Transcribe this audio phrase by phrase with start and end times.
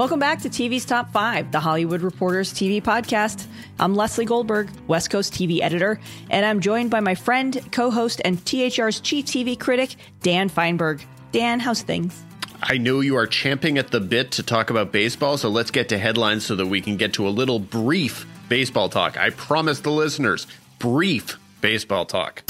[0.00, 3.46] Welcome back to TV's Top 5, the Hollywood Reporters TV podcast.
[3.78, 8.22] I'm Lesley Goldberg, West Coast TV editor, and I'm joined by my friend, co host,
[8.24, 11.02] and THR's chief TV critic, Dan Fienberg.
[11.32, 12.24] Dan, how's things?
[12.62, 15.90] I know you are champing at the bit to talk about baseball, so let's get
[15.90, 19.18] to headlines so that we can get to a little brief baseball talk.
[19.18, 20.46] I promise the listeners,
[20.78, 22.42] brief baseball talk.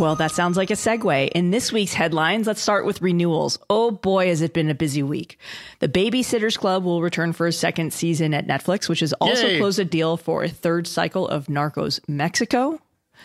[0.00, 1.28] Well, that sounds like a segue.
[1.32, 3.58] In this week's headlines, let's start with renewals.
[3.68, 5.38] Oh boy, has it been a busy week.
[5.80, 9.58] The Babysitters Club will return for a second season at Netflix, which has also Yay.
[9.58, 12.80] closed a deal for a third cycle of Narcos Mexico.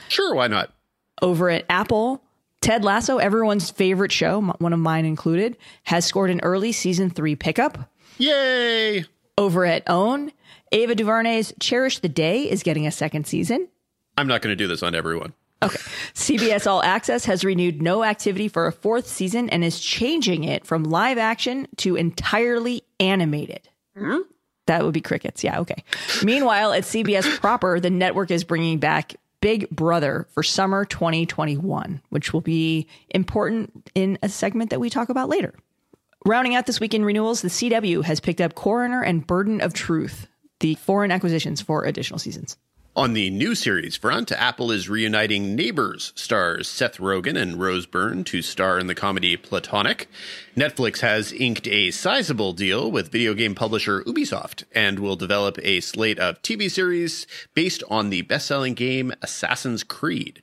[0.10, 0.74] Sure, why not?
[1.22, 2.22] Over at Apple,
[2.60, 7.38] Ted Lasso, everyone's favorite show, one of mine included, has scored an early season three
[7.38, 7.90] pickup.
[8.18, 9.06] Yay!
[9.38, 10.34] Over at OWN,
[10.74, 13.70] Ava DuVernay's Cherish the Day is getting a second season.
[14.18, 15.34] I'm not going to do this on everyone.
[15.64, 15.78] Okay.
[16.14, 20.66] CBS All Access has renewed No Activity for a fourth season and is changing it
[20.66, 23.70] from live action to entirely animated.
[23.98, 24.22] Mm-hmm.
[24.68, 25.44] That would be crickets.
[25.44, 25.84] Yeah, okay.
[26.24, 32.34] Meanwhile, at CBS proper, the network is bringing back Big Brother for summer 2021, which
[32.34, 35.54] will be important in a segment that we talk about later.
[36.26, 39.74] Rounding out this week in renewals, the CW has picked up Coroner and Burden of
[39.74, 40.28] Truth,
[40.60, 42.58] the foreign acquisitions for additional seasons.
[42.98, 48.24] On the new series front, Apple is reuniting Neighbors stars Seth Rogen and Rose Byrne
[48.24, 50.08] to star in the comedy Platonic.
[50.56, 55.82] Netflix has inked a sizable deal with video game publisher Ubisoft and will develop a
[55.82, 60.42] slate of TV series based on the best-selling game Assassin's Creed.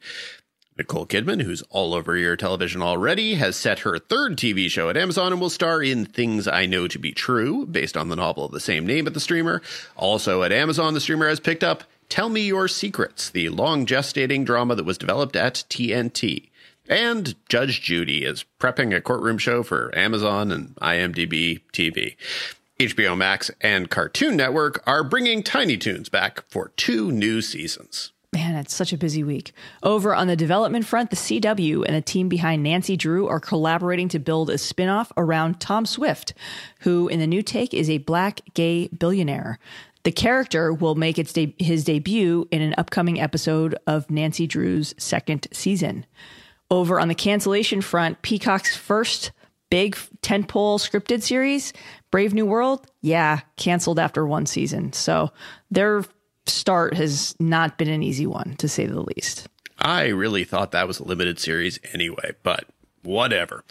[0.77, 4.97] Nicole Kidman, who's all over your television already, has set her third TV show at
[4.98, 8.45] Amazon and will star in Things I Know to Be True, based on the novel
[8.45, 9.62] of the same name at the streamer.
[9.97, 14.45] Also at Amazon, the streamer has picked up Tell Me Your Secrets, the long gestating
[14.45, 16.51] drama that was developed at TNT.
[16.87, 22.17] And Judge Judy is prepping a courtroom show for Amazon and IMDb TV.
[22.79, 28.13] HBO Max and Cartoon Network are bringing Tiny Toons back for two new seasons.
[28.35, 29.53] Man, it's such a busy week.
[29.83, 34.09] Over on the development front, the CW and the team behind Nancy Drew are collaborating
[34.09, 36.35] to build a spin-off around Tom Swift,
[36.81, 39.59] who in the new take is a black gay billionaire.
[40.05, 44.95] The character will make its de- his debut in an upcoming episode of Nancy Drew's
[44.98, 46.07] second season.
[46.70, 49.30] Over on the cancellation front, Peacock's first
[49.70, 51.73] big tentpole scripted series,
[52.11, 54.92] Brave New World, yeah, canceled after one season.
[54.92, 55.30] So
[55.70, 56.05] their
[56.46, 59.48] start has not been an easy one, to say the least.
[59.79, 62.64] I really thought that was a limited series anyway, but
[63.02, 63.64] whatever.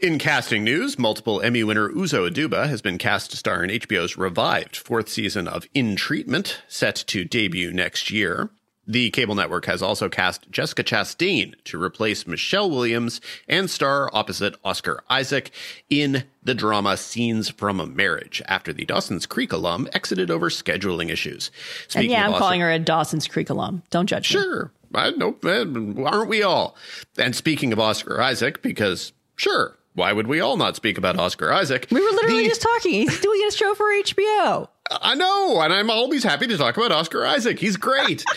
[0.00, 4.16] In casting news, multiple Emmy winner Uzo Aduba has been cast to star in HBO's
[4.16, 8.50] revived fourth season of In Treatment, set to debut next year.
[8.86, 14.54] The cable network has also cast Jessica Chastain to replace Michelle Williams and star opposite
[14.64, 15.50] Oscar Isaac
[15.90, 21.10] in the drama Scenes from a Marriage after the Dawson's Creek alum exited over scheduling
[21.10, 21.50] issues.
[21.96, 23.82] And yeah, I'm calling her a Dawson's Creek alum.
[23.90, 24.40] Don't judge me.
[24.40, 24.70] Sure.
[24.94, 25.64] I know, eh,
[26.04, 26.76] aren't we all?
[27.18, 31.52] And speaking of Oscar Isaac, because sure, why would we all not speak about Oscar
[31.52, 31.88] Isaac?
[31.90, 32.92] We were literally The- just talking.
[32.92, 34.68] He's doing a show for HBO.
[34.90, 37.58] I know, and I'm always happy to talk about Oscar Isaac.
[37.58, 38.24] He's great.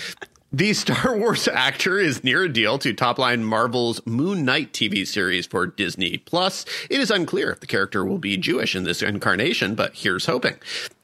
[0.54, 5.48] The Star Wars actor is near a deal to topline Marvel's Moon Knight TV series
[5.48, 6.66] for Disney Plus.
[6.90, 10.56] It is unclear if the character will be Jewish in this incarnation, but here's hoping.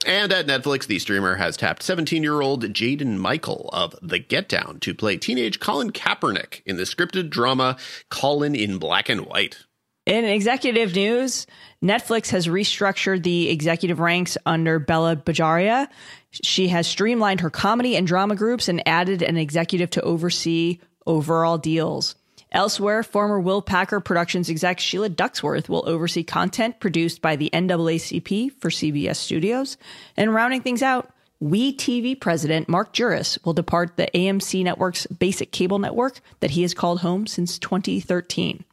[0.06, 4.94] And at Netflix, the streamer has tapped 17-year-old Jaden Michael of The Get Down to
[4.94, 7.78] play teenage Colin Kaepernick in the scripted drama
[8.10, 9.60] Colin in Black and White.
[10.08, 11.46] In executive news,
[11.84, 15.90] Netflix has restructured the executive ranks under Bella Bajaria.
[16.32, 21.58] She has streamlined her comedy and drama groups and added an executive to oversee overall
[21.58, 22.16] deals.
[22.54, 28.62] Elsewhere, former Will Packer Productions exec Sheila Ducksworth will oversee content produced by the NAACP
[28.62, 29.76] for CBS Studios.
[30.16, 31.10] And rounding things out,
[31.42, 36.62] We TV president Marc Juris will depart the AMC network's basic cable network that he
[36.62, 38.64] has called home since 2013.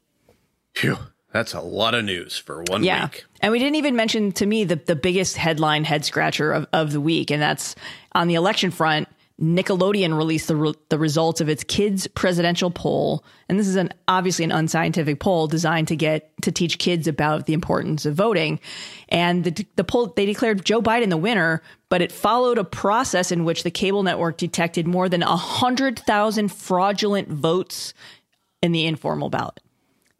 [0.76, 0.98] Phew,
[1.34, 3.06] that's a lot of news for one Yeah.
[3.06, 3.24] week.
[3.40, 6.92] And we didn't even mention to me the, the biggest headline head scratcher of, of
[6.92, 7.74] the week, and that's
[8.12, 9.08] on the election front.
[9.42, 13.92] Nickelodeon released the, re- the results of its kids presidential poll, and this is an
[14.06, 18.60] obviously an unscientific poll designed to get to teach kids about the importance of voting.
[19.08, 23.32] And the the poll they declared Joe Biden the winner, but it followed a process
[23.32, 27.92] in which the cable network detected more than hundred thousand fraudulent votes
[28.62, 29.58] in the informal ballot.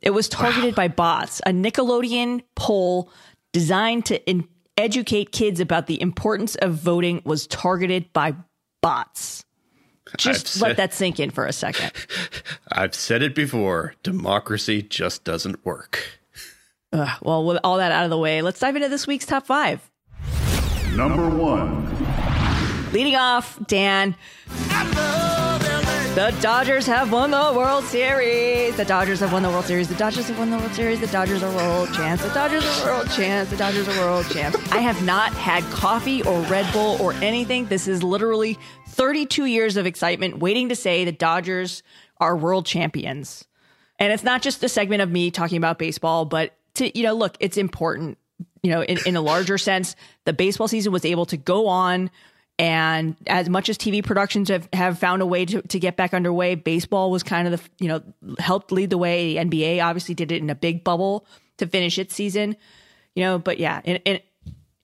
[0.05, 1.41] It was targeted by bots.
[1.47, 3.11] A Nickelodeon poll
[3.53, 4.47] designed to in-
[4.77, 8.35] educate kids about the importance of voting was targeted by
[8.83, 9.45] bots.
[10.19, 11.91] Just I've let said- that sink in for a second.
[12.73, 16.21] I've said it before democracy just doesn't work.
[16.93, 19.47] Ugh, well, with all that out of the way, let's dive into this week's top
[19.47, 19.91] five.
[20.95, 21.91] Number one.
[22.93, 24.15] Leading off, Dan.
[26.15, 28.77] The Dodgers have won the World Series.
[28.77, 29.89] The Dodgers have won the World Series.
[29.89, 31.01] The Dodgers have won the World Series.
[31.01, 32.23] The Dodgers are world champs.
[32.23, 33.51] The Dodgers are world champs.
[33.51, 34.57] The Dodgers are world champs.
[34.71, 37.67] I have not had coffee or Red Bull or anything.
[37.67, 38.57] This is literally
[38.91, 41.83] 32 years of excitement waiting to say the Dodgers
[42.19, 43.45] are world champions.
[43.99, 47.15] And it's not just a segment of me talking about baseball, but to, you know,
[47.15, 48.19] look, it's important,
[48.63, 49.97] you know, in, in a larger sense,
[50.27, 52.09] the baseball season was able to go on
[52.59, 56.15] and as much as TV productions have, have found a way to, to get back
[56.15, 58.03] underway, baseball was kind of the, you know,
[58.39, 59.35] helped lead the way.
[59.35, 61.27] The NBA obviously did it in a big bubble
[61.59, 62.56] to finish its season,
[63.15, 63.81] you know, but yeah.
[63.85, 64.23] And, and,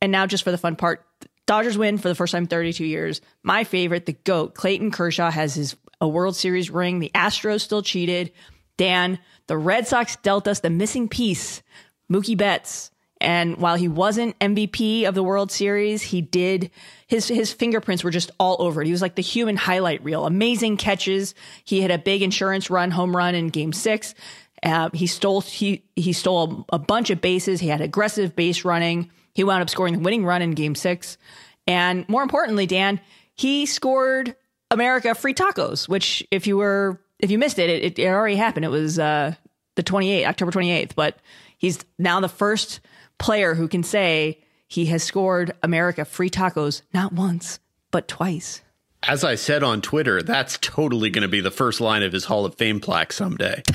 [0.03, 1.07] and now just for the fun part,
[1.47, 3.21] Dodgers win for the first time in 32 years.
[3.43, 6.99] My favorite, the GOAT, Clayton Kershaw has his a World Series ring.
[6.99, 8.33] The Astros still cheated.
[8.77, 11.63] Dan, the Red Sox dealt us the missing piece,
[12.11, 12.91] Mookie Betts.
[13.21, 16.71] And while he wasn't MVP of the World Series, he did
[17.07, 18.87] his his fingerprints were just all over it.
[18.87, 20.25] He was like the human highlight reel.
[20.27, 21.35] Amazing catches.
[21.65, 24.15] He had a big insurance run, home run in Game Six.
[24.63, 27.61] Uh, he stole he he stole a, bunch of bases.
[27.61, 29.11] He had aggressive base running.
[29.35, 31.19] He wound up scoring the winning run in Game Six,
[31.67, 33.01] and more importantly, Dan,
[33.35, 34.37] he scored
[34.71, 35.89] America free tacos.
[35.89, 38.65] Which, if you were if you missed it, it, it already happened.
[38.65, 39.35] It was uh,
[39.77, 40.95] the 28th, October 28th.
[40.95, 41.19] But
[41.59, 42.81] he's now the first
[43.21, 47.61] player who can say he has scored America free tacos not once,
[47.93, 48.63] but twice.
[49.03, 52.25] As I said on Twitter, that's totally going to be the first line of his
[52.25, 53.63] Hall of Fame plaque someday.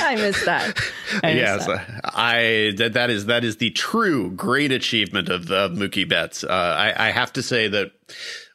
[0.00, 0.78] I missed that.
[1.22, 2.00] I missed yes, that.
[2.04, 6.44] I that, that is that is the true great achievement of, of Mookie Betts.
[6.44, 7.92] Uh, I, I have to say that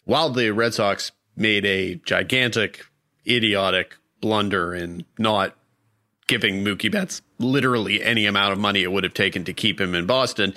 [0.06, 2.86] while the Red Sox made a gigantic,
[3.28, 5.56] idiotic blunder in not
[6.28, 9.94] giving Mookie Betts literally any amount of money it would have taken to keep him
[9.94, 10.54] in Boston.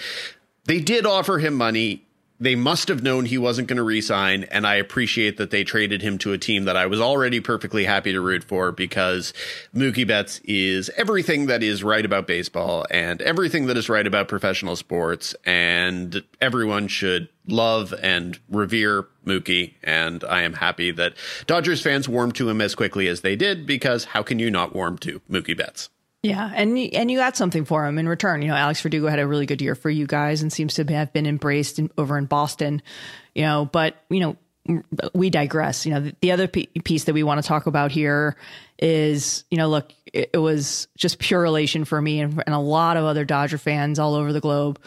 [0.65, 2.03] They did offer him money.
[2.39, 6.03] They must have known he wasn't going to resign, and I appreciate that they traded
[6.03, 9.33] him to a team that I was already perfectly happy to root for because
[9.75, 14.29] Mookie Betts is everything that is right about baseball and everything that is right about
[14.29, 19.73] professional sports, and everyone should love and revere Mookie.
[19.83, 21.15] And I am happy that
[21.47, 24.75] Dodgers fans warmed to him as quickly as they did because how can you not
[24.75, 25.89] warm to Mookie Betts?
[26.27, 28.43] Yeah, and and you got something for him in return.
[28.43, 30.85] You know, Alex Verdugo had a really good year for you guys and seems to
[30.85, 32.83] have been embraced in, over in Boston.
[33.37, 34.37] You know, but you know,
[35.15, 35.87] we digress.
[35.87, 38.37] You know, the, the other p- piece that we want to talk about here
[38.77, 42.59] is, you know, look, it, it was just pure elation for me and, and a
[42.59, 44.81] lot of other Dodger fans all over the globe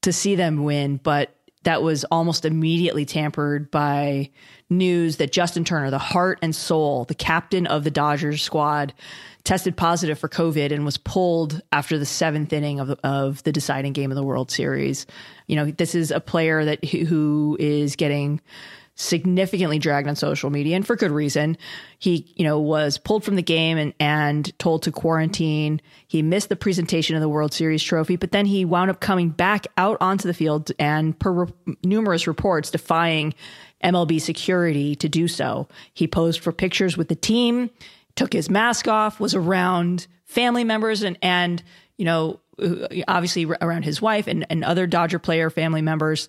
[0.00, 1.32] to see them win, but
[1.64, 4.30] that was almost immediately tampered by
[4.68, 8.92] news that Justin Turner, the heart and soul, the captain of the Dodgers squad,
[9.44, 13.92] tested positive for COVID and was pulled after the seventh inning of, of the deciding
[13.92, 15.06] game of the World Series.
[15.46, 18.40] You know, this is a player that who is getting
[18.94, 21.56] significantly dragged on social media and for good reason.
[21.98, 25.80] He, you know, was pulled from the game and, and told to quarantine.
[26.06, 29.30] He missed the presentation of the World Series trophy, but then he wound up coming
[29.30, 33.34] back out onto the field and per re- numerous reports defying
[33.82, 35.68] MLB security to do so.
[35.94, 37.70] He posed for pictures with the team,
[38.14, 41.62] took his mask off, was around family members and, and,
[41.96, 42.40] you know,
[43.08, 46.28] obviously around his wife and, and other Dodger player family members.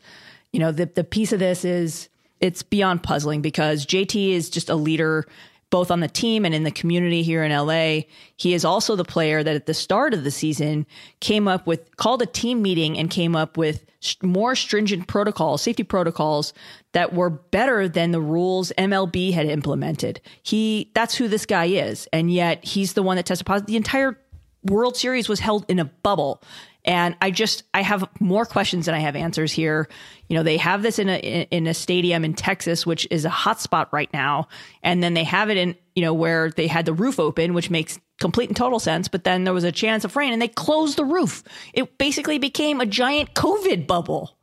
[0.52, 2.10] You know, the, the piece of this is
[2.44, 5.26] it's beyond puzzling because JT is just a leader
[5.70, 8.02] both on the team and in the community here in LA.
[8.36, 10.86] He is also the player that at the start of the season
[11.22, 13.86] came up with called a team meeting and came up with
[14.22, 16.54] more stringent protocols, safety protocols
[16.92, 20.20] that were better than the rules MLB had implemented.
[20.44, 22.10] He that's who this guy is.
[22.12, 23.68] And yet he's the one that tested positive.
[23.68, 24.20] The entire
[24.66, 26.42] World Series was held in a bubble.
[26.86, 29.88] And I just I have more questions than I have answers here.
[30.28, 33.30] You know, they have this in a in a stadium in Texas, which is a
[33.30, 34.50] hotspot right now,
[34.82, 37.70] and then they have it in you know where they had the roof open, which
[37.70, 39.08] makes complete and total sense.
[39.08, 41.44] But then there was a chance of rain, and they closed the roof.
[41.74, 44.38] It basically became a giant COVID bubble.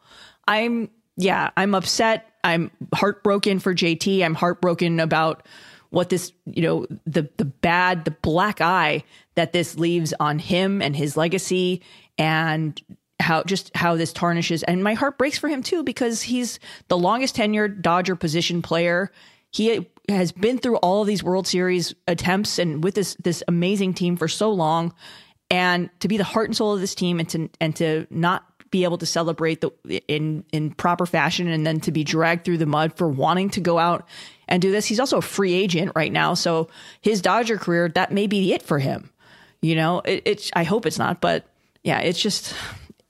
[0.49, 2.27] I'm yeah, I'm upset.
[2.43, 4.25] I'm heartbroken for JT.
[4.25, 5.47] I'm heartbroken about
[5.91, 9.05] what this, you know, the the bad, the black eye
[9.35, 11.83] that this leaves on him and his legacy
[12.19, 12.81] and
[13.21, 16.97] how just how this tarnishes and my heart breaks for him too because he's the
[16.97, 19.11] longest tenured Dodger position player.
[19.51, 23.95] He has been through all of these World Series attempts and with this this amazing
[23.95, 24.95] team for so long
[25.51, 28.45] and to be the heart and soul of this team and to and to not
[28.71, 29.71] be able to celebrate the
[30.07, 33.61] in in proper fashion and then to be dragged through the mud for wanting to
[33.61, 34.09] go out
[34.49, 34.87] and do this.
[34.87, 36.69] He's also a free agent right now, so
[37.01, 39.11] his Dodger career that may be it for him.
[39.61, 41.45] You know, it, it's I hope it's not, but
[41.83, 42.55] yeah, it's just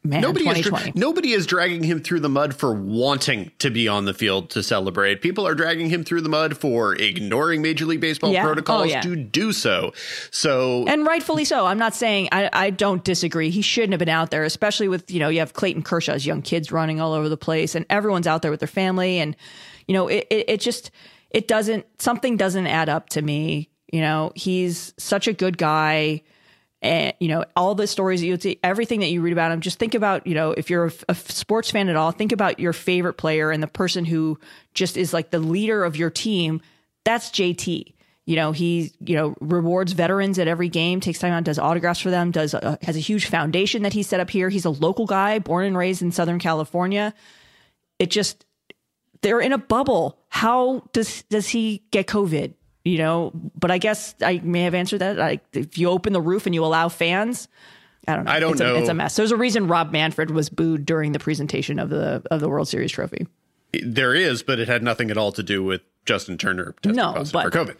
[0.02, 3.86] man, Nobody is, dra- nobody is dragging him through the mud for wanting to be
[3.88, 5.20] on the field to celebrate.
[5.20, 8.42] People are dragging him through the mud for ignoring Major League Baseball Yeah.
[8.42, 9.00] Oh, protocols yeah.
[9.02, 9.92] to do so.
[10.30, 11.66] So and rightfully so.
[11.66, 13.50] I'm not saying I, I don't disagree.
[13.50, 16.42] He shouldn't have been out there, especially with you know you have Clayton Kershaw's young
[16.42, 19.36] kids running all over the place, and everyone's out there with their family, and
[19.86, 20.90] you know it, it, it just
[21.30, 23.68] it doesn't something doesn't add up to me.
[23.92, 26.22] You know he's such a good guy.
[26.82, 29.60] And you know all the stories that you see, everything that you read about him.
[29.60, 32.58] Just think about you know if you're a, a sports fan at all, think about
[32.58, 34.38] your favorite player and the person who
[34.72, 36.62] just is like the leader of your team.
[37.04, 37.94] That's JT.
[38.24, 42.00] You know he you know rewards veterans at every game, takes time out, does autographs
[42.00, 44.48] for them, does a, has a huge foundation that he set up here.
[44.48, 47.12] He's a local guy, born and raised in Southern California.
[47.98, 48.46] It just
[49.22, 50.18] they're in a bubble.
[50.28, 52.54] How does does he get COVID?
[52.84, 55.16] You know, but I guess I may have answered that.
[55.18, 57.46] Like, if you open the roof and you allow fans,
[58.08, 58.30] I don't know.
[58.32, 58.74] I don't it's know.
[58.74, 59.16] A, it's a mess.
[59.16, 62.68] There's a reason Rob Manfred was booed during the presentation of the of the World
[62.68, 63.26] Series trophy.
[63.82, 67.12] there is, but it had nothing at all to do with Justin Turner testing No,
[67.12, 67.76] positive but- for COVID.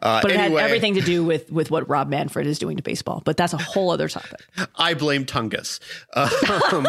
[0.00, 2.76] Uh, But it anyway, had everything to do with with what Rob Manfred is doing
[2.76, 3.22] to baseball.
[3.24, 4.40] But that's a whole other topic.
[4.76, 5.80] I blame Tungus.
[6.72, 6.86] Um,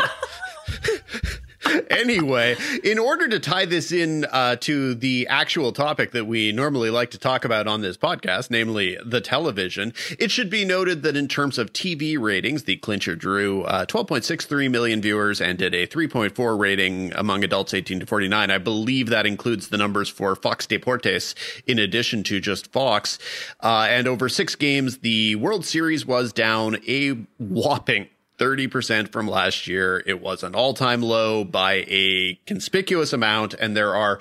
[1.89, 6.89] anyway, in order to tie this in uh, to the actual topic that we normally
[6.89, 11.15] like to talk about on this podcast, namely the television, it should be noted that
[11.15, 15.87] in terms of TV ratings, the clincher drew uh, 12.63 million viewers and did a
[15.87, 18.51] 3.4 rating among adults 18 to 49.
[18.51, 21.33] I believe that includes the numbers for Fox Deportes
[21.65, 23.17] in addition to just Fox.
[23.61, 28.07] Uh, and over six games, the World Series was down a whopping
[28.37, 30.03] 30% from last year.
[30.05, 34.19] It was an all time low by a conspicuous amount, and there are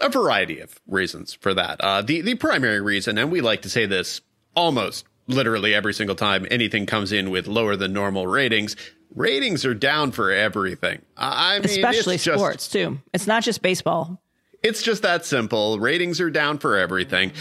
[0.00, 1.80] a variety of reasons for that.
[1.80, 4.20] Uh, the, the primary reason, and we like to say this
[4.54, 8.74] almost literally every single time anything comes in with lower than normal ratings,
[9.14, 11.00] ratings are down for everything.
[11.16, 12.98] I mean, Especially it's just- sports too.
[13.12, 14.20] It's not just baseball.
[14.62, 15.78] it's just that simple.
[15.78, 17.32] Ratings are down for everything.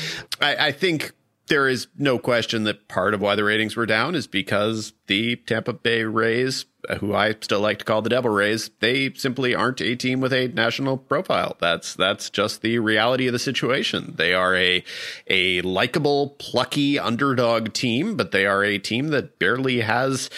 [0.41, 1.11] I, I think
[1.51, 5.35] there is no question that part of why the ratings were down is because the
[5.35, 6.63] Tampa Bay Rays,
[6.99, 10.31] who I still like to call the Devil Rays, they simply aren't a team with
[10.31, 11.57] a national profile.
[11.59, 14.13] That's that's just the reality of the situation.
[14.15, 14.81] They are a
[15.27, 20.29] a likable, plucky underdog team, but they are a team that barely has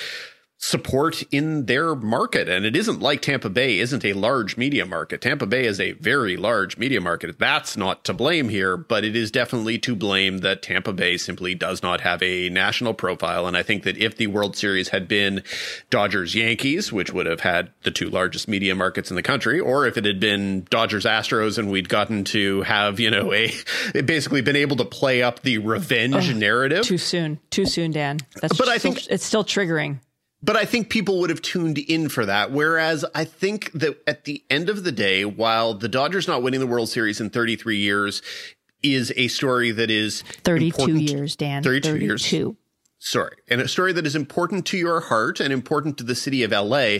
[0.64, 2.48] support in their market.
[2.48, 5.20] And it isn't like Tampa Bay isn't a large media market.
[5.20, 7.38] Tampa Bay is a very large media market.
[7.38, 11.54] That's not to blame here, but it is definitely to blame that Tampa Bay simply
[11.54, 13.46] does not have a national profile.
[13.46, 15.44] And I think that if the World Series had been
[15.90, 19.86] Dodgers Yankees, which would have had the two largest media markets in the country, or
[19.86, 23.52] if it had been Dodgers Astros and we'd gotten to have, you know, a
[24.06, 26.86] basically been able to play up the revenge oh, narrative.
[26.86, 27.38] Too soon.
[27.50, 28.20] Too soon, Dan.
[28.40, 30.00] That's But I still- think- it's still triggering.
[30.44, 32.52] But I think people would have tuned in for that.
[32.52, 36.60] Whereas I think that at the end of the day, while the Dodgers not winning
[36.60, 38.22] the World Series in 33 years
[38.84, 41.64] is a story that is 32 important- years, Dan.
[41.64, 42.26] 32 years.
[43.00, 43.38] Sorry.
[43.50, 46.52] And a story that is important to your heart and important to the city of
[46.52, 47.00] LA.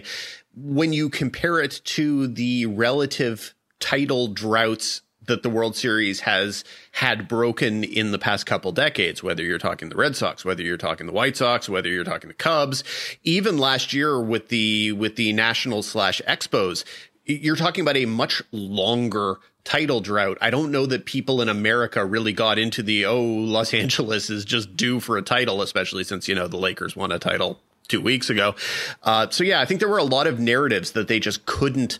[0.56, 7.28] When you compare it to the relative title droughts that the World Series has had
[7.28, 11.08] broken in the past couple decades, whether you're talking the Red Sox, whether you're talking
[11.08, 12.84] the White Sox, whether you're talking the Cubs,
[13.24, 16.84] even last year with the, with the Nationals slash Expos,
[17.26, 20.38] you're talking about a much longer title drought.
[20.42, 24.46] I don't know that people in America really got into the, oh, Los Angeles is
[24.46, 28.02] just due for a title, especially since, you know, the Lakers won a title two
[28.02, 28.56] weeks ago.
[29.04, 32.00] Uh, so yeah, I think there were a lot of narratives that they just couldn't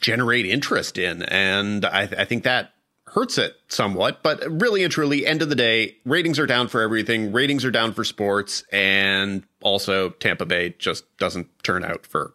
[0.00, 1.22] generate interest in.
[1.22, 2.72] And I, I think that
[3.06, 4.22] hurts it somewhat.
[4.22, 7.32] But really and truly, end of the day, ratings are down for everything.
[7.32, 8.64] Ratings are down for sports.
[8.72, 12.34] And also, Tampa Bay just doesn't turn out for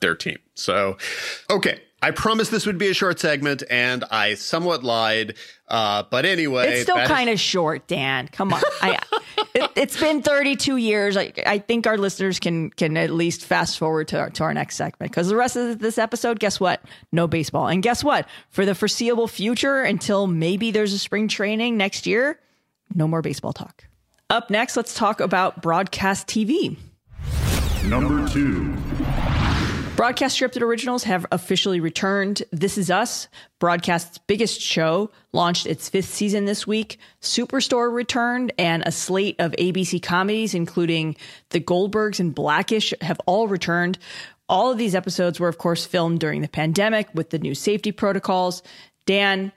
[0.00, 0.38] their team.
[0.54, 0.96] So,
[1.50, 1.80] okay.
[2.02, 5.34] I promised this would be a short segment, and I somewhat lied.
[5.68, 8.26] Uh, but anyway, It's still kind of short, Dan.
[8.28, 8.62] Come on.
[8.80, 8.98] I,
[9.54, 11.16] it, it's been 32 years.
[11.16, 14.54] I, I think our listeners can can at least fast forward to our, to our
[14.54, 16.82] next segment because the rest of this episode, guess what?
[17.12, 17.68] No baseball.
[17.68, 18.26] And guess what?
[18.48, 22.40] For the foreseeable future, until maybe there's a spring training next year,
[22.94, 23.84] no more baseball talk.
[24.30, 26.76] Up next, let's talk about broadcast TV.
[27.84, 28.74] Number two.
[30.00, 32.42] Broadcast scripted originals have officially returned.
[32.50, 33.28] This Is Us,
[33.58, 36.98] broadcast's biggest show, launched its fifth season this week.
[37.20, 41.16] Superstore returned, and a slate of ABC comedies, including
[41.50, 43.98] The Goldbergs and Blackish, have all returned.
[44.48, 47.92] All of these episodes were, of course, filmed during the pandemic with the new safety
[47.92, 48.62] protocols.
[49.04, 49.52] Dan,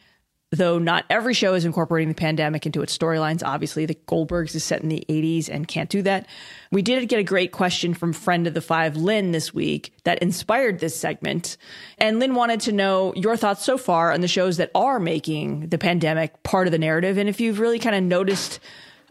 [0.54, 3.42] though not every show is incorporating the pandemic into its storylines.
[3.44, 6.28] Obviously, the Goldbergs is set in the 80s and can't do that.
[6.72, 10.20] We did get a great question from friend of the five, Lynn, this week that
[10.20, 11.58] inspired this segment.
[11.98, 15.70] And Lynn wanted to know your thoughts so far on the shows that are making
[15.70, 18.60] the pandemic part of the narrative and if you've really kind of noticed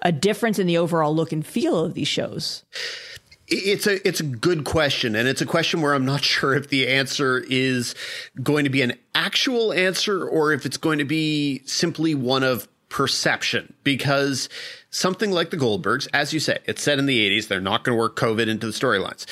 [0.02, 2.64] a difference in the overall look and feel of these shows.
[3.54, 6.68] It's a it's a good question, and it's a question where I'm not sure if
[6.68, 7.94] the answer is
[8.42, 12.68] going to be an actual answer or if it's going to be simply one of
[12.88, 13.74] perception.
[13.84, 14.48] Because
[14.90, 17.48] something like the Goldbergs, as you say, it's set in the 80s.
[17.48, 19.26] They're not going to work COVID into the storylines.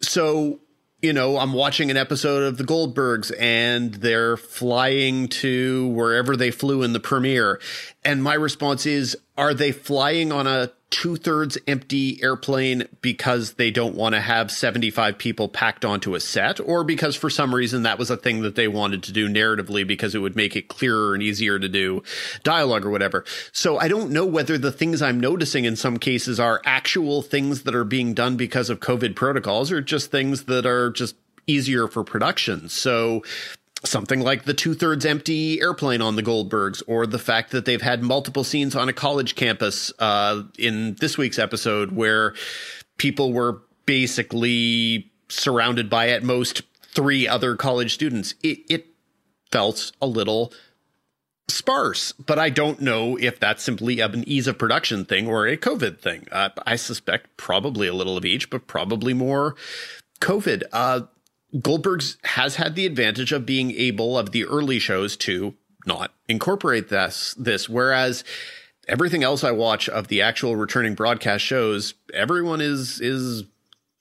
[0.00, 0.60] So
[1.02, 6.50] you know, I'm watching an episode of the Goldbergs and they're flying to wherever they
[6.50, 7.60] flew in the premiere.
[8.04, 13.70] And my response is, are they flying on a two thirds empty airplane because they
[13.70, 17.82] don't want to have 75 people packed onto a set, or because for some reason
[17.82, 20.68] that was a thing that they wanted to do narratively because it would make it
[20.68, 22.02] clearer and easier to do
[22.44, 23.24] dialogue or whatever.
[23.52, 27.64] So I don't know whether the things I'm noticing in some cases are actual things
[27.64, 31.16] that are being done because of COVID protocols or just things that are just
[31.46, 32.68] easier for production.
[32.68, 33.22] So
[33.84, 37.82] something like the two thirds empty airplane on the Goldbergs, or the fact that they've
[37.82, 42.34] had multiple scenes on a college campus uh, in this week's episode where
[42.98, 48.34] people were basically surrounded by at most three other college students.
[48.42, 48.86] It, it
[49.50, 50.52] felt a little
[51.48, 55.56] sparse, but I don't know if that's simply an ease of production thing or a
[55.56, 56.26] COVID thing.
[56.32, 59.54] Uh, I suspect probably a little of each, but probably more
[60.20, 60.64] COVID.
[60.72, 61.02] Uh,
[61.60, 65.54] Goldberg's has had the advantage of being able of the early shows to
[65.86, 68.24] not incorporate this this whereas
[68.88, 73.44] everything else I watch of the actual returning broadcast shows everyone is is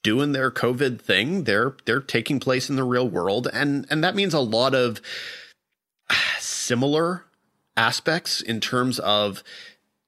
[0.06, 1.46] doing their covid thing.
[1.46, 3.48] They're they're taking place in the real world.
[3.52, 5.02] And and that means a lot of
[6.12, 7.26] ah, similar
[7.76, 9.44] aspects in terms of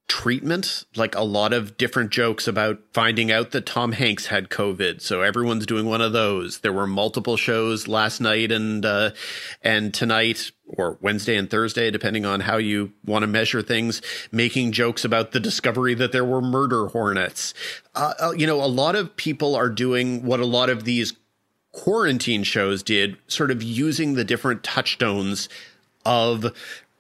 [0.08, 5.02] treatment, like a lot of different jokes about finding out that Tom Hanks had COVID.
[5.02, 6.60] So everyone's doing one of those.
[6.60, 9.12] There were multiple shows last night and uh,
[9.62, 14.72] and tonight or Wednesday and Thursday, depending on how you want to measure things, making
[14.72, 17.54] jokes about the discovery that there were murder hornets.
[17.94, 21.14] Uh, uh you know, a lot of people are doing what a lot of these
[21.72, 25.50] quarantine shows did, sort of using the different touchstones
[26.06, 26.56] of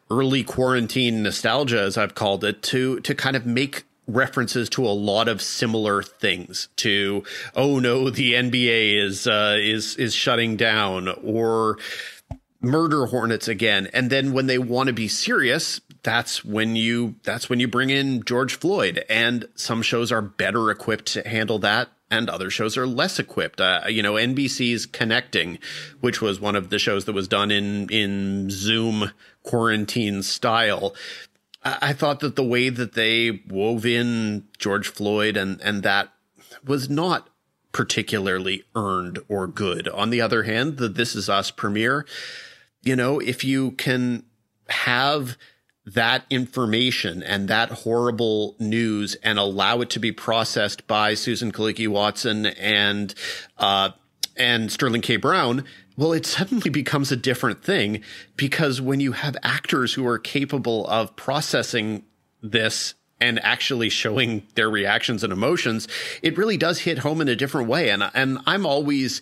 [0.09, 4.89] early quarantine nostalgia, as I've called it, to to kind of make references to a
[4.89, 7.23] lot of similar things to
[7.55, 11.77] oh no the NBA is uh, is is shutting down or
[12.61, 13.87] murder hornets again.
[13.93, 17.89] And then when they want to be serious that's when you that's when you bring
[17.89, 19.03] in George Floyd.
[19.09, 23.59] And some shows are better equipped to handle that and other shows are less equipped.
[23.59, 25.59] Uh, you know, NBC's Connecting,
[25.99, 29.11] which was one of the shows that was done in in Zoom
[29.43, 30.95] quarantine style.
[31.63, 36.13] I, I thought that the way that they wove in George Floyd and and that
[36.63, 37.29] was not
[37.71, 39.87] particularly earned or good.
[39.89, 42.05] On the other hand, the This Is Us premiere,
[42.81, 44.23] you know, if you can
[44.69, 45.37] have
[45.87, 51.87] that information and that horrible news and allow it to be processed by Susan Kelechi
[51.87, 53.15] Watson and
[53.57, 53.91] uh,
[54.35, 55.15] and Sterling K.
[55.15, 55.63] Brown,
[55.95, 58.03] well, it suddenly becomes a different thing
[58.35, 62.03] because when you have actors who are capable of processing
[62.43, 65.87] this and actually showing their reactions and emotions,
[66.21, 67.89] it really does hit home in a different way.
[67.89, 69.21] And and I'm always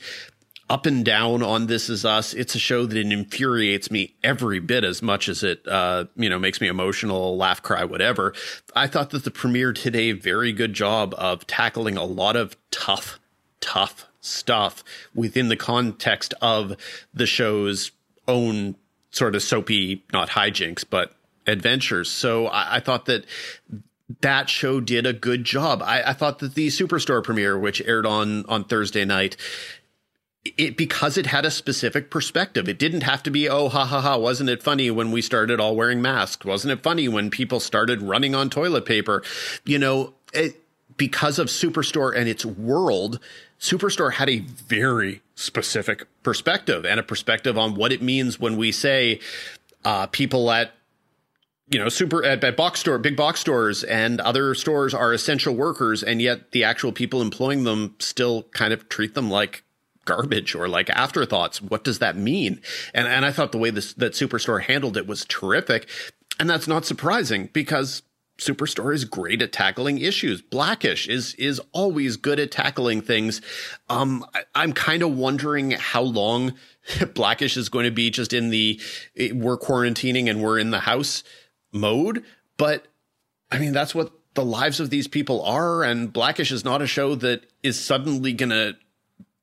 [0.69, 2.33] up and down on This Is Us.
[2.33, 6.39] It's a show that infuriates me every bit as much as it, uh, you know,
[6.39, 8.33] makes me emotional, laugh, cry, whatever.
[8.75, 13.19] I thought that the premiere a very good job of tackling a lot of tough,
[13.61, 16.75] tough stuff within the context of
[17.13, 17.91] the show's
[18.27, 18.75] own
[19.11, 21.13] sort of soapy, not hijinks, but
[21.45, 22.09] adventures.
[22.09, 23.25] So I, I thought that
[24.21, 25.81] that show did a good job.
[25.81, 29.35] I, I, thought that the Superstore premiere, which aired on on Thursday night,
[30.57, 32.69] it because it had a specific perspective.
[32.69, 35.59] It didn't have to be, oh, ha ha ha, wasn't it funny when we started
[35.59, 36.45] all wearing masks?
[36.45, 39.23] Wasn't it funny when people started running on toilet paper?
[39.65, 40.61] You know, it,
[40.97, 43.19] because of Superstore and its world,
[43.59, 48.71] Superstore had a very specific perspective and a perspective on what it means when we
[48.71, 49.19] say
[49.83, 50.71] uh, people at
[51.67, 55.55] you know, super at, at, box store, big box stores and other stores are essential
[55.55, 59.63] workers, and yet the actual people employing them still kind of treat them like
[60.05, 61.61] garbage or like afterthoughts.
[61.61, 62.61] What does that mean?
[62.93, 65.89] And and I thought the way this that Superstore handled it was terrific.
[66.39, 68.03] And that's not surprising because
[68.37, 70.41] Superstore is great at tackling issues.
[70.41, 73.41] Blackish is is always good at tackling things.
[73.89, 76.53] Um, I, am kind of wondering how long
[77.13, 78.81] Blackish is going to be just in the
[79.33, 81.23] we're quarantining and we're in the house
[81.71, 82.25] mode.
[82.57, 82.87] But
[83.51, 85.83] I mean, that's what the lives of these people are.
[85.83, 88.75] And Blackish is not a show that is suddenly going to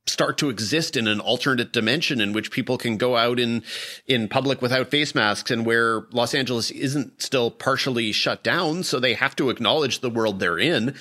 [0.07, 3.62] start to exist in an alternate dimension in which people can go out in
[4.07, 8.99] in public without face masks and where Los Angeles isn't still partially shut down so
[8.99, 10.95] they have to acknowledge the world they're in.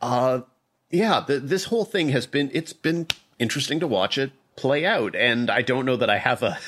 [0.00, 0.40] Uh
[0.90, 3.06] yeah the, this whole thing has been it's been
[3.38, 6.58] interesting to watch it play out and I don't know that I have a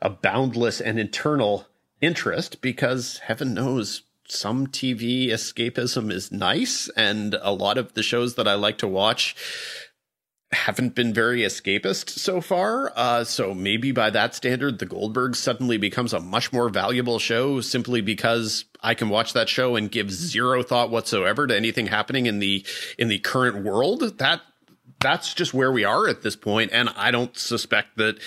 [0.00, 1.66] a boundless and internal
[2.00, 8.36] interest because heaven knows some TV escapism is nice and a lot of the shows
[8.36, 9.34] that I like to watch
[10.52, 12.92] haven't been very escapist so far.
[12.94, 17.60] Uh, so maybe by that standard, The Goldbergs suddenly becomes a much more valuable show
[17.60, 22.26] simply because I can watch that show and give zero thought whatsoever to anything happening
[22.26, 22.64] in the
[22.98, 24.18] in the current world.
[24.18, 24.42] That
[25.00, 28.18] that's just where we are at this point, and I don't suspect that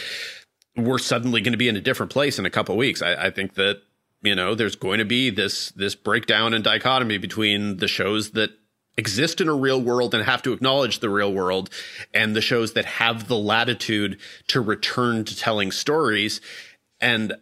[0.75, 3.01] we're suddenly going to be in a different place in a couple weeks.
[3.01, 3.81] I, I think that
[4.21, 8.51] you know there's going to be this this breakdown and dichotomy between the shows that
[8.97, 11.69] exist in a real world and have to acknowledge the real world
[12.13, 16.39] and the shows that have the latitude to return to telling stories
[17.01, 17.33] and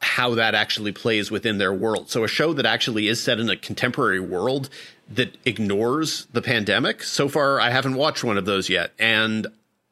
[0.00, 2.10] how that actually plays within their world.
[2.10, 4.68] So a show that actually is set in a contemporary world
[5.08, 7.02] that ignores the pandemic.
[7.02, 8.92] So far, I haven't watched one of those yet.
[8.98, 9.46] And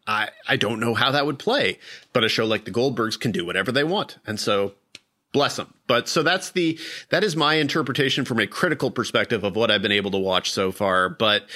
[0.06, 1.78] I, I don't know how that would play,
[2.12, 4.18] but a show like the Goldbergs can do whatever they want.
[4.26, 4.74] And so
[5.32, 5.72] bless them.
[5.86, 6.78] But so that's the
[7.10, 10.50] that is my interpretation from a critical perspective of what I've been able to watch
[10.50, 11.08] so far.
[11.08, 11.46] But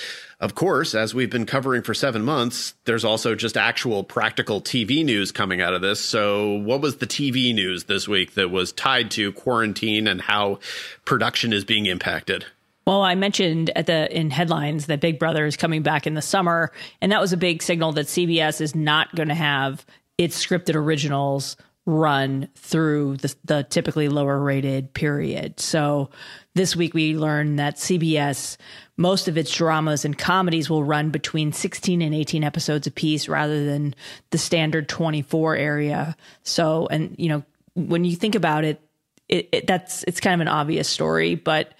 [0.41, 5.05] of course, as we've been covering for seven months, there's also just actual practical TV
[5.05, 6.01] news coming out of this.
[6.01, 10.59] So, what was the TV news this week that was tied to quarantine and how
[11.05, 12.45] production is being impacted?
[12.87, 16.23] Well, I mentioned at the in headlines that Big Brother is coming back in the
[16.23, 19.87] summer, and that was a big signal that CBS is not going to have
[20.19, 25.61] its scripted originals run through the, the typically lower rated period.
[25.61, 26.11] So
[26.55, 28.57] this week we learned that CBS,
[28.97, 33.65] most of its dramas and comedies will run between 16 and 18 episodes apiece rather
[33.65, 33.95] than
[34.31, 36.17] the standard 24 area.
[36.43, 37.45] So, and you know,
[37.75, 38.81] when you think about it,
[39.29, 41.73] it, it that's, it's kind of an obvious story, but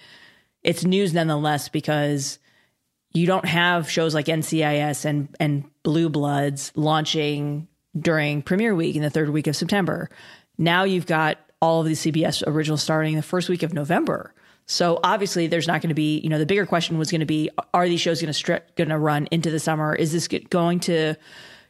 [0.63, 2.39] it's news nonetheless because
[3.13, 7.67] you don't have shows like NCIS and, and Blue Bloods launching
[7.99, 10.09] during premiere week in the third week of September.
[10.57, 14.33] Now you've got all of the CBS originals starting the first week of November.
[14.65, 17.25] So obviously, there's not going to be, you know, the bigger question was going to
[17.25, 19.95] be: Are these shows going to going to run into the summer?
[19.95, 21.15] Is this going to,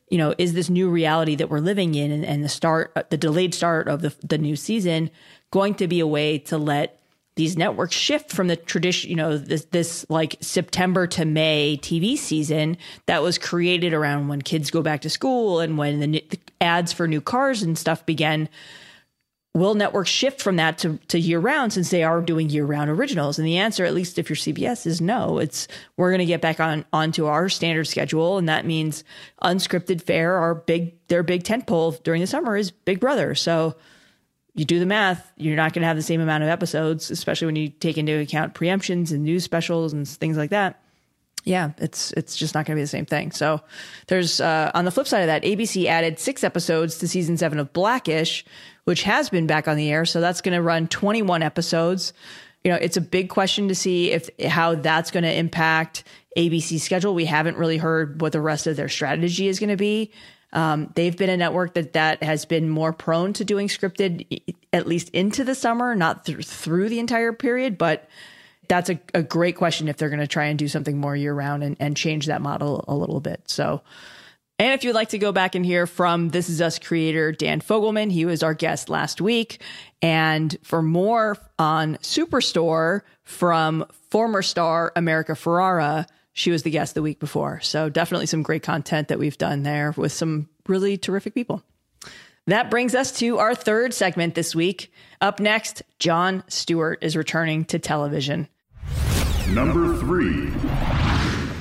[0.09, 3.17] you know, is this new reality that we're living in and, and the start, the
[3.17, 5.11] delayed start of the the new season,
[5.51, 6.96] going to be a way to let
[7.37, 12.17] these networks shift from the tradition, you know, this this like September to May TV
[12.17, 16.39] season that was created around when kids go back to school and when the, the
[16.59, 18.49] ads for new cars and stuff began.
[19.53, 22.91] Will networks shift from that to, to year round since they are doing year round
[22.91, 23.39] originals?
[23.39, 25.39] And the answer, at least if you're CBS, is no.
[25.39, 29.03] It's we're going to get back on onto our standard schedule, and that means
[29.43, 33.33] unscripted fare, our big their big tentpole during the summer is Big Brother.
[33.33, 33.75] So
[34.57, 37.45] you do the math, you're not going to have the same amount of episodes, especially
[37.45, 40.81] when you take into account preemptions and news specials and things like that.
[41.43, 43.31] Yeah, it's it's just not going to be the same thing.
[43.31, 43.61] So
[44.07, 47.59] there's uh, on the flip side of that, ABC added six episodes to season seven
[47.59, 48.43] of Blackish,
[48.83, 50.03] which has been back on the air.
[50.03, 52.11] So that's going to run 21 episodes.
[52.63, 56.03] You know, it's a big question to see if how that's going to impact
[56.35, 57.13] ABC's schedule.
[57.13, 60.11] We haven't really heard what the rest of their strategy is going to be.
[60.57, 64.41] Um, they've been a network that that has been more prone to doing scripted,
[64.73, 67.77] at least into the summer, not th- through the entire period.
[67.77, 68.09] But
[68.67, 71.35] that's a, a great question if they're going to try and do something more year
[71.35, 73.43] round and, and change that model a little bit.
[73.45, 73.83] So,
[74.57, 77.61] and if you'd like to go back and hear from This Is Us creator Dan
[77.61, 79.61] Fogelman, he was our guest last week.
[80.01, 87.01] And for more on Superstore from former star America Ferrera, she was the guest the
[87.01, 87.59] week before.
[87.61, 91.63] So definitely some great content that we've done there with some really terrific people.
[92.45, 94.91] That brings us to our third segment this week.
[95.19, 98.47] Up next, Jon Stewart is returning to television.
[99.49, 100.51] Number three.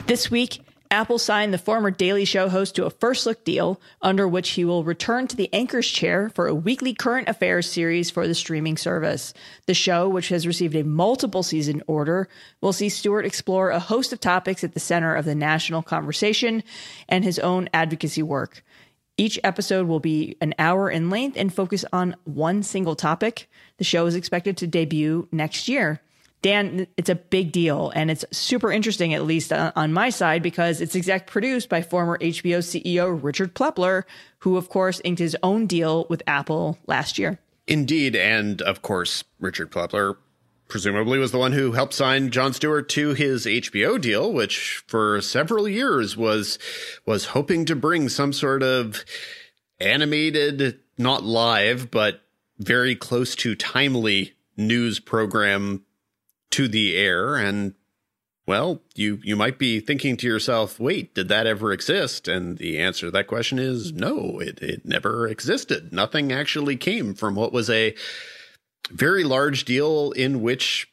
[0.07, 0.61] This week,
[0.91, 4.65] Apple signed the former Daily Show host to a first look deal under which he
[4.65, 8.77] will return to the anchor's chair for a weekly current affairs series for the streaming
[8.77, 9.35] service.
[9.67, 12.29] The show, which has received a multiple season order,
[12.61, 16.63] will see Stewart explore a host of topics at the center of the national conversation
[17.09, 18.63] and his own advocacy work.
[19.19, 23.49] Each episode will be an hour in length and focus on one single topic.
[23.79, 26.03] The show is expected to debut next year.
[26.43, 30.81] Dan, it's a big deal and it's super interesting, at least on my side, because
[30.81, 34.05] it's exec produced by former HBO CEO Richard Plepler,
[34.41, 37.41] who, of course, inked his own deal with Apple last year.
[37.67, 38.15] Indeed.
[38.15, 40.17] And of course, Richard Plepler
[40.69, 45.21] presumably was the one who helped sign Jon Stewart to his HBO deal, which for
[45.21, 46.59] several years was
[47.07, 49.05] was hoping to bring some sort of
[49.81, 52.23] animated, not live, but
[52.59, 55.85] very close to timely news program
[56.51, 57.75] to the air and
[58.47, 62.79] well, you you might be thinking to yourself, "Wait, did that ever exist?" And the
[62.79, 65.93] answer to that question is no, it it never existed.
[65.93, 67.95] Nothing actually came from what was a
[68.91, 70.89] very large deal in which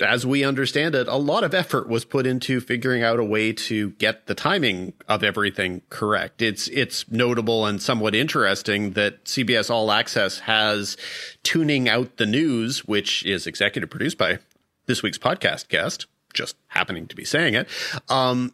[0.00, 3.52] as we understand it, a lot of effort was put into figuring out a way
[3.52, 6.40] to get the timing of everything correct.
[6.40, 10.96] It's it's notable and somewhat interesting that CBS All Access has
[11.42, 14.38] Tooning out the news, which is executive produced by
[14.88, 17.68] this week's podcast guest, just happening to be saying it.
[18.08, 18.52] Um,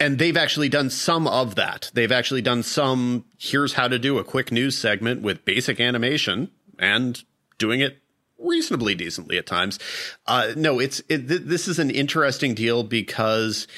[0.00, 1.92] and they've actually done some of that.
[1.94, 3.24] They've actually done some.
[3.38, 7.22] Here's how to do a quick news segment with basic animation and
[7.58, 7.98] doing it
[8.38, 9.78] reasonably decently at times.
[10.26, 13.68] Uh, no, it's it, th- this is an interesting deal because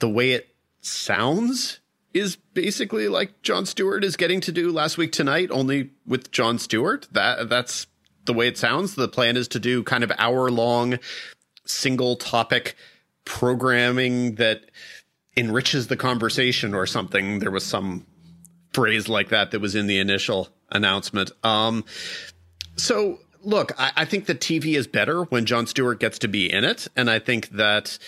[0.00, 0.48] the way it
[0.80, 1.78] sounds
[2.12, 6.58] is basically like Jon Stewart is getting to do last week tonight, only with Jon
[6.58, 7.08] Stewart.
[7.12, 7.86] That that's
[8.24, 8.94] the way it sounds.
[8.94, 10.98] The plan is to do kind of hour long,
[11.64, 12.76] single topic
[13.24, 14.70] programming that
[15.36, 17.38] enriches the conversation or something.
[17.38, 18.06] There was some
[18.72, 21.30] phrase like that that was in the initial announcement.
[21.42, 21.84] Um,
[22.76, 26.52] so look, I, I think the TV is better when Jon Stewart gets to be
[26.52, 27.98] in it, and I think that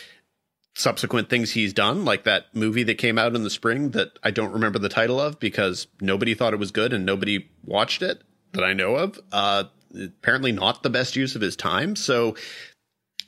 [0.75, 4.31] subsequent things he's done, like that movie that came out in the spring that I
[4.31, 8.23] don't remember the title of because nobody thought it was good and nobody watched it
[8.53, 9.19] that I know of.
[9.33, 9.65] Uh,
[9.95, 11.97] apparently not the best use of his time.
[11.97, 12.37] So,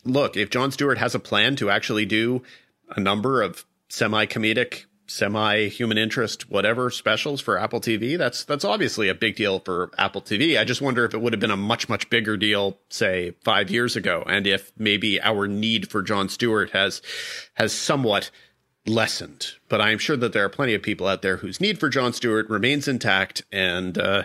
[0.05, 2.43] look, if Jon Stewart has a plan to actually do
[2.91, 8.17] a number of semi comedic semi human interest whatever specials for Apple TV.
[8.17, 10.59] That's that's obviously a big deal for Apple TV.
[10.59, 13.71] I just wonder if it would have been a much much bigger deal say 5
[13.71, 17.03] years ago and if maybe our need for Jon Stewart has
[17.55, 18.31] has somewhat
[18.87, 19.53] lessened.
[19.69, 22.13] But I'm sure that there are plenty of people out there whose need for Jon
[22.13, 24.25] Stewart remains intact and uh,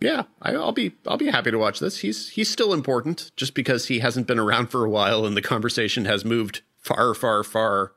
[0.00, 1.98] yeah, I, will be I'll be happy to watch this.
[1.98, 5.42] He's he's still important just because he hasn't been around for a while and the
[5.42, 7.92] conversation has moved far far far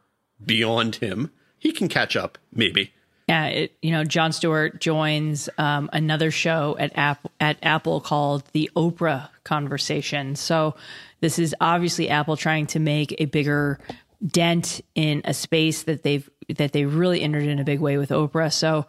[0.46, 1.32] beyond him
[1.64, 2.92] he can catch up, maybe.
[3.30, 8.44] Yeah, it, you know, Jon Stewart joins um, another show at Apple at Apple called
[8.52, 10.36] the Oprah Conversation.
[10.36, 10.76] So
[11.22, 13.80] this is obviously Apple trying to make a bigger
[14.28, 18.10] dent in a space that they've that they really entered in a big way with
[18.10, 18.52] Oprah.
[18.52, 18.86] So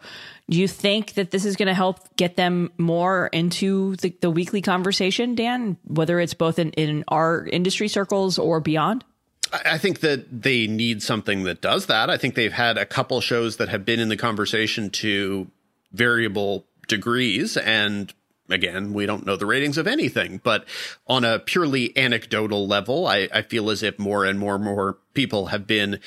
[0.49, 4.29] do you think that this is going to help get them more into the, the
[4.29, 9.03] weekly conversation, Dan, whether it's both in, in our industry circles or beyond?
[9.51, 12.09] I think that they need something that does that.
[12.09, 15.49] I think they've had a couple shows that have been in the conversation to
[15.91, 17.57] variable degrees.
[17.57, 18.13] And
[18.49, 20.65] again, we don't know the ratings of anything, but
[21.07, 24.97] on a purely anecdotal level, I, I feel as if more and more and more
[25.13, 25.99] people have been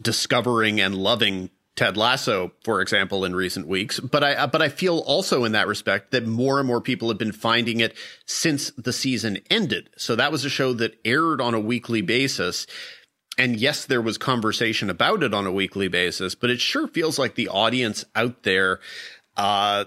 [0.00, 4.00] discovering and loving Ted Lasso, for example, in recent weeks.
[4.00, 7.18] But I, but I feel also in that respect that more and more people have
[7.18, 9.88] been finding it since the season ended.
[9.96, 12.66] So that was a show that aired on a weekly basis.
[13.38, 17.16] And yes, there was conversation about it on a weekly basis, but it sure feels
[17.16, 18.80] like the audience out there,
[19.36, 19.84] uh,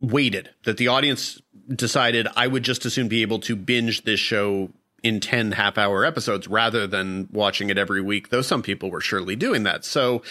[0.00, 4.20] waited that the audience decided I would just as soon be able to binge this
[4.20, 4.70] show
[5.02, 9.00] in 10 half hour episodes rather than watching it every week, though some people were
[9.00, 9.84] surely doing that.
[9.84, 10.22] So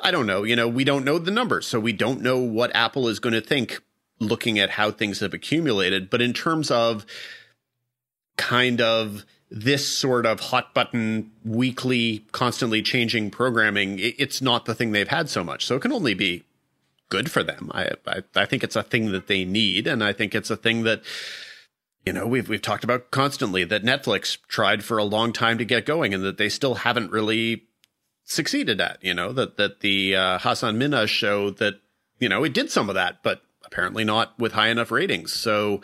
[0.00, 0.42] I don't know.
[0.42, 1.66] You know, we don't know the numbers.
[1.66, 3.82] So we don't know what Apple is going to think
[4.20, 6.08] looking at how things have accumulated.
[6.08, 7.04] But in terms of
[8.36, 14.92] kind of this sort of hot button weekly, constantly changing programming, it's not the thing
[14.92, 15.66] they've had so much.
[15.66, 16.44] So it can only be
[17.10, 17.70] good for them.
[17.74, 19.86] I, I, I think it's a thing that they need.
[19.86, 21.02] And I think it's a thing that,
[22.06, 25.64] you know, we've we've talked about constantly that Netflix tried for a long time to
[25.64, 27.64] get going, and that they still haven't really
[28.24, 29.02] succeeded at.
[29.02, 31.80] You know that that the uh, Hasan Minhaj show that
[32.18, 35.32] you know it did some of that, but apparently not with high enough ratings.
[35.32, 35.80] So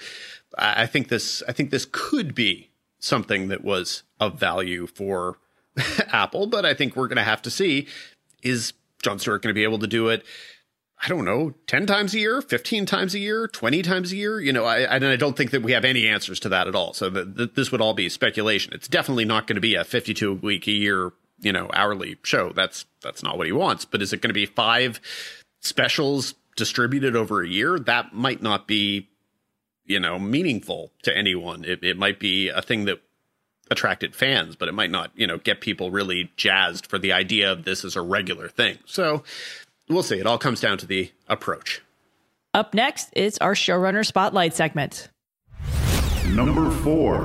[0.58, 5.38] I, I think this I think this could be something that was of value for
[6.08, 7.88] Apple, but I think we're going to have to see
[8.42, 10.24] is Jon Stewart going to be able to do it
[11.02, 14.38] I don't know, 10 times a year, 15 times a year, 20 times a year.
[14.38, 16.92] You know, I, I don't think that we have any answers to that at all.
[16.92, 18.74] So the, the, this would all be speculation.
[18.74, 22.52] It's definitely not going to be a 52 week a year, you know, hourly show.
[22.52, 23.86] That's, that's not what he wants.
[23.86, 25.00] But is it going to be five
[25.60, 27.78] specials distributed over a year?
[27.78, 29.08] That might not be,
[29.86, 31.64] you know, meaningful to anyone.
[31.64, 33.00] It, it might be a thing that
[33.70, 37.50] attracted fans, but it might not, you know, get people really jazzed for the idea
[37.50, 38.78] of this as a regular thing.
[38.84, 39.22] So
[39.90, 40.18] we'll see.
[40.18, 41.82] It all comes down to the approach.
[42.54, 45.08] Up next, it's our showrunner spotlight segment.
[46.28, 47.22] Number four.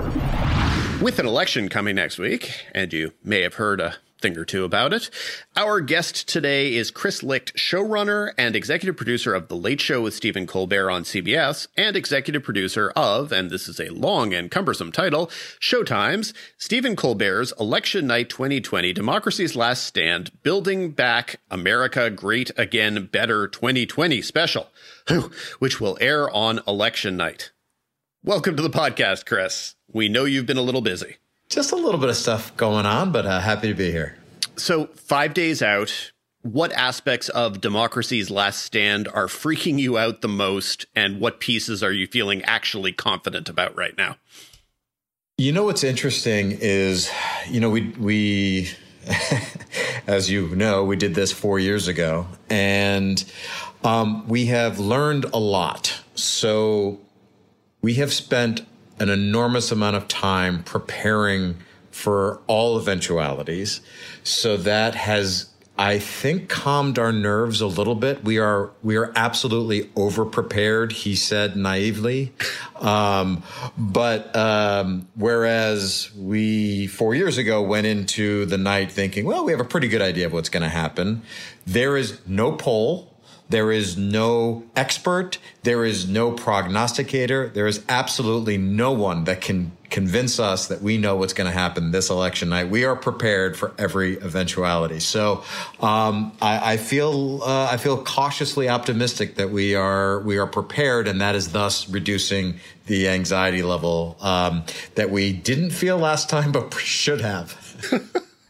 [1.02, 4.64] With an election coming next week, and you may have heard a thing or two
[4.64, 5.12] about it.
[5.56, 10.16] Our guest today is Chris Licht, showrunner and executive producer of The Late Show with
[10.16, 14.92] Stephen Colbert on CBS, and executive producer of, and this is a long and cumbersome
[14.92, 15.28] title,
[15.60, 23.48] Showtime's Stephen Colbert's Election Night 2020 Democracy's Last Stand Building Back America Great Again Better
[23.48, 24.72] 2020 special,
[25.60, 27.52] which will air on election night.
[28.24, 29.76] Welcome to the podcast, Chris.
[29.88, 31.18] We know you've been a little busy.
[31.56, 34.18] Just a little bit of stuff going on, but uh, happy to be here.
[34.58, 40.28] So, five days out, what aspects of Democracy's Last Stand are freaking you out the
[40.28, 44.18] most, and what pieces are you feeling actually confident about right now?
[45.38, 47.10] You know what's interesting is,
[47.48, 48.70] you know, we we
[50.08, 53.24] as you know, we did this four years ago, and
[53.86, 56.02] um, we have learned a lot.
[56.16, 57.00] So
[57.82, 58.66] we have spent
[59.00, 61.58] an enormous amount of time preparing
[61.92, 63.82] for all eventualities.
[64.24, 68.24] So that has, I think, calmed our nerves a little bit.
[68.24, 70.92] We are we are absolutely over prepared.
[70.92, 72.34] He said naively,
[72.76, 73.44] um,
[73.78, 79.62] but um, whereas we four years ago went into the night thinking, well, we have
[79.62, 81.22] a pretty good idea of what's going to happen.
[81.66, 83.15] There is no poll
[83.50, 85.38] there is no expert.
[85.64, 87.50] There is no prognosticator.
[87.50, 91.58] There is absolutely no one that can convince us that we know what's going to
[91.58, 92.70] happen this election night.
[92.70, 95.00] We are prepared for every eventuality.
[95.00, 95.44] So
[95.80, 101.08] um, I, I, feel uh, I feel cautiously optimistic that we are we are prepared,
[101.08, 102.56] and that is thus reducing
[102.88, 104.64] the anxiety level um,
[104.96, 107.62] that we didn't feel last time, but should have.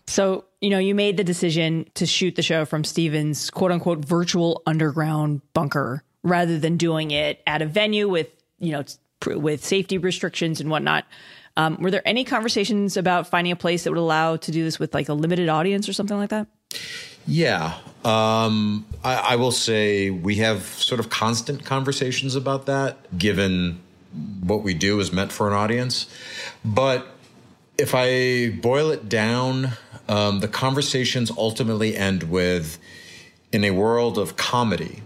[0.08, 3.99] So, you know, you made the decision to shoot the show from Stephen's quote unquote
[3.99, 8.84] virtual underground bunker rather than doing it at a venue with, you know,
[9.28, 11.06] with safety restrictions and whatnot.
[11.56, 14.80] Um, were there any conversations about finding a place that would allow to do this
[14.80, 16.47] with like a limited audience or something like that?
[17.28, 17.78] Yeah.
[18.04, 23.84] Um, I, I will say we have sort of constant conversations about that, given
[24.41, 26.08] what we do is meant for an audience.
[26.65, 27.06] But
[27.78, 29.73] if I boil it down,
[30.08, 32.78] um, the conversations ultimately end with
[33.52, 35.02] in a world of comedy,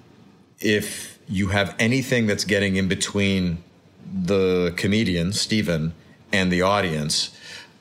[0.59, 3.63] if you have anything that's getting in between
[4.11, 5.93] the comedian, Stephen,
[6.31, 7.35] and the audience,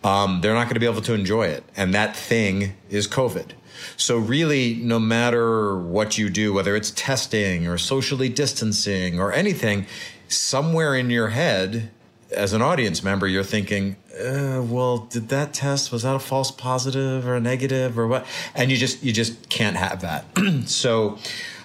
[0.04, 1.64] um, they're not going to be able to enjoy it.
[1.76, 3.52] And that thing is COVID.
[3.96, 9.86] So, really, no matter what you do, whether it's testing or socially distancing or anything,
[10.28, 11.90] somewhere in your head,
[12.30, 16.50] as an audience member, you're thinking, uh, well, did that test was that a false
[16.50, 18.26] positive or a negative or what?
[18.54, 20.24] And you just you just can't have that.
[20.66, 21.18] so,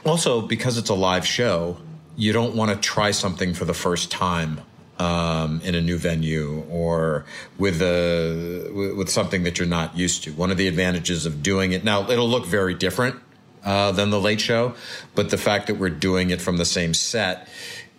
[0.06, 1.78] also because it's a live show,
[2.16, 4.62] you don't want to try something for the first time
[5.00, 7.26] um, in a new venue or
[7.58, 10.32] with a with something that you're not used to.
[10.34, 13.16] One of the advantages of doing it now, it'll look very different
[13.64, 14.76] uh, than the Late Show,
[15.16, 17.48] but the fact that we're doing it from the same set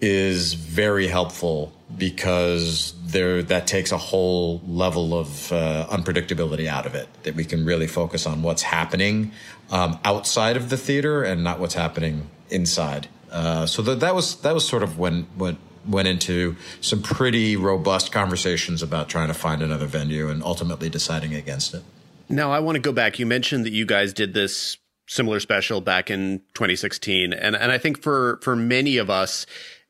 [0.00, 6.94] is very helpful because there that takes a whole level of uh, unpredictability out of
[6.94, 9.32] it that we can really focus on what's happening
[9.70, 13.08] um, outside of the theater and not what's happening inside.
[13.30, 17.56] Uh, so that, that was that was sort of when what went into some pretty
[17.56, 21.82] robust conversations about trying to find another venue and ultimately deciding against it.
[22.28, 23.18] Now i want to go back.
[23.18, 27.76] You mentioned that you guys did this similar special back in 2016 and and i
[27.76, 29.44] think for for many of us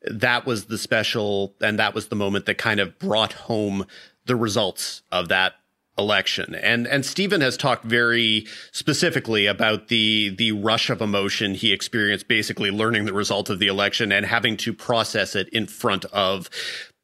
[0.09, 3.85] that was the special and that was the moment that kind of brought home
[4.25, 5.53] the results of that
[5.97, 6.55] election.
[6.55, 12.27] And and Stephen has talked very specifically about the the rush of emotion he experienced
[12.27, 16.49] basically learning the result of the election and having to process it in front of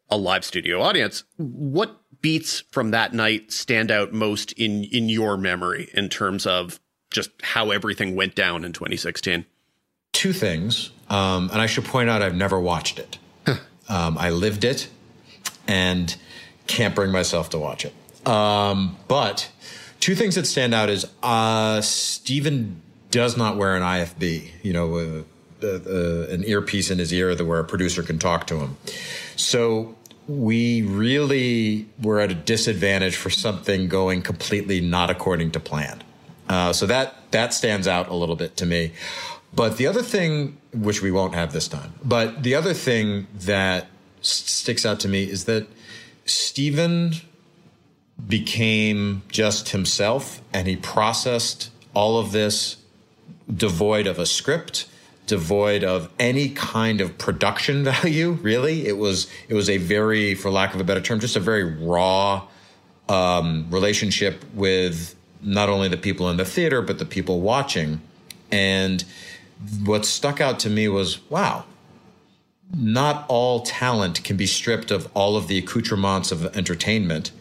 [0.09, 1.23] a live studio audience.
[1.37, 6.79] What beats from that night stand out most in in your memory in terms of
[7.11, 9.45] just how everything went down in 2016?
[10.13, 10.91] Two things.
[11.09, 13.17] Um, and I should point out, I've never watched it.
[13.89, 14.87] um, I lived it
[15.67, 16.15] and
[16.67, 17.93] can't bring myself to watch it.
[18.27, 19.49] Um, but
[19.99, 24.95] two things that stand out is uh, Stephen does not wear an IFB, you know,
[25.63, 28.77] uh, uh, an earpiece in his ear that where a producer can talk to him.
[29.35, 29.95] So
[30.27, 36.03] we really were at a disadvantage for something going completely not according to plan.
[36.47, 38.91] Uh, so that that stands out a little bit to me.
[39.53, 43.87] But the other thing, which we won't have this time, but the other thing that
[44.21, 45.67] sticks out to me is that
[46.25, 47.13] Stephen
[48.27, 52.77] became just himself and he processed all of this
[53.53, 54.87] devoid of a script
[55.27, 58.87] devoid of any kind of production value really.
[58.87, 61.63] It was it was a very for lack of a better term just a very
[61.63, 62.47] raw
[63.09, 68.01] um, relationship with not only the people in the theater but the people watching.
[68.51, 69.03] And
[69.85, 71.65] what stuck out to me was wow
[72.75, 77.31] not all talent can be stripped of all of the accoutrements of entertainment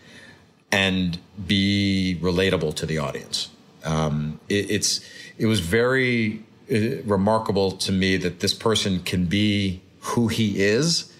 [0.73, 3.51] and be relatable to the audience.
[3.85, 5.01] Um, it, it's
[5.39, 11.13] it was very uh, remarkable to me that this person can be who he is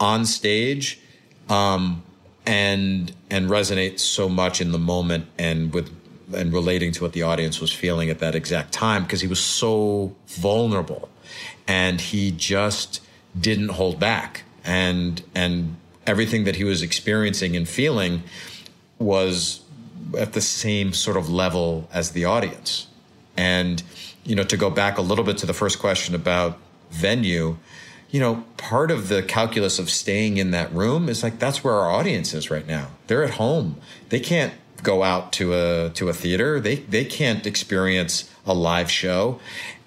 [0.00, 1.00] on stage
[1.48, 2.02] um,
[2.46, 5.97] and and resonate so much in the moment and with
[6.34, 9.40] and relating to what the audience was feeling at that exact time because he was
[9.40, 11.08] so vulnerable.
[11.66, 13.02] And he just
[13.38, 14.42] didn't hold back.
[14.64, 15.76] And and
[16.06, 18.22] everything that he was experiencing and feeling
[18.98, 19.60] was
[20.18, 22.86] at the same sort of level as the audience.
[23.36, 23.82] And
[24.24, 26.58] you know to go back a little bit to the first question about
[26.90, 27.56] venue
[28.10, 31.74] you know part of the calculus of staying in that room is like that's where
[31.74, 32.88] our audience is right now.
[33.06, 33.76] They're at home.
[34.08, 38.90] They can't go out to a to a theater they they can't experience a live
[38.90, 39.40] show.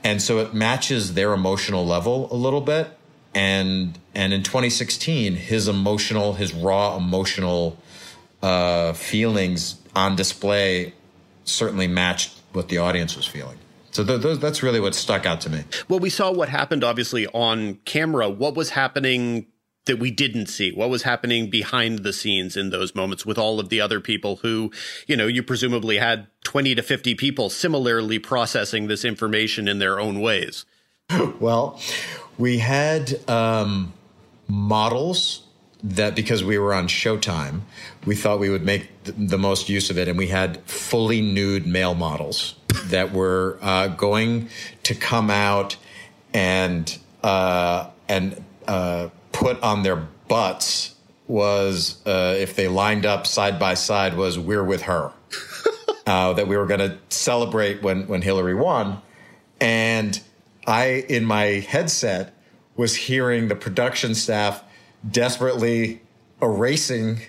[0.04, 2.98] And so it matches their emotional level a little bit.
[3.34, 7.78] And and in 2016 his emotional his raw emotional
[8.42, 10.94] uh, feelings on display
[11.44, 13.58] certainly matched what the audience was feeling.
[13.92, 15.64] So th- th- that's really what stuck out to me.
[15.88, 18.30] Well we saw what happened obviously on camera.
[18.30, 19.48] What was happening
[19.92, 20.72] that we didn't see.
[20.72, 24.38] What was happening behind the scenes in those moments with all of the other people
[24.38, 24.72] who
[25.06, 30.00] you know you presumably had 20 to 50 people similarly processing this information in their
[30.00, 30.66] own ways?
[31.42, 31.78] Well
[32.38, 33.92] we had um,
[34.48, 35.44] models
[35.84, 37.62] that because we were on Showtime,
[38.06, 41.66] we thought we would make the most use of it, and we had fully nude
[41.66, 44.50] male models that were uh, going
[44.84, 45.76] to come out
[46.34, 49.10] and uh, and uh,
[49.42, 50.94] put on their butts
[51.28, 55.12] was uh, if they lined up side by side was we're with her.
[56.08, 59.00] Uh, that we were going to celebrate when when Hillary won,
[59.62, 60.20] and
[60.66, 62.34] I in my headset
[62.76, 64.64] was hearing the production staff
[65.10, 66.02] desperately
[66.42, 67.20] erasing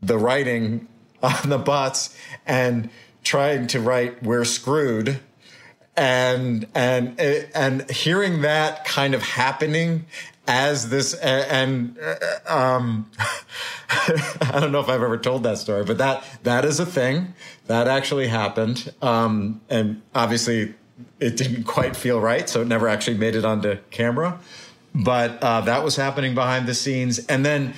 [0.00, 0.86] the writing
[1.20, 2.16] on the butts
[2.46, 2.88] and
[3.24, 5.18] trying to write we're screwed.
[5.96, 10.06] And and and hearing that kind of happening
[10.50, 11.96] as this and
[12.46, 13.08] um
[13.90, 17.34] I don't know if I've ever told that story but that that is a thing
[17.66, 18.92] that actually happened.
[19.00, 20.74] Um and obviously
[21.20, 24.40] it didn't quite feel right so it never actually made it onto camera.
[24.92, 27.24] But uh, that was happening behind the scenes.
[27.26, 27.74] And then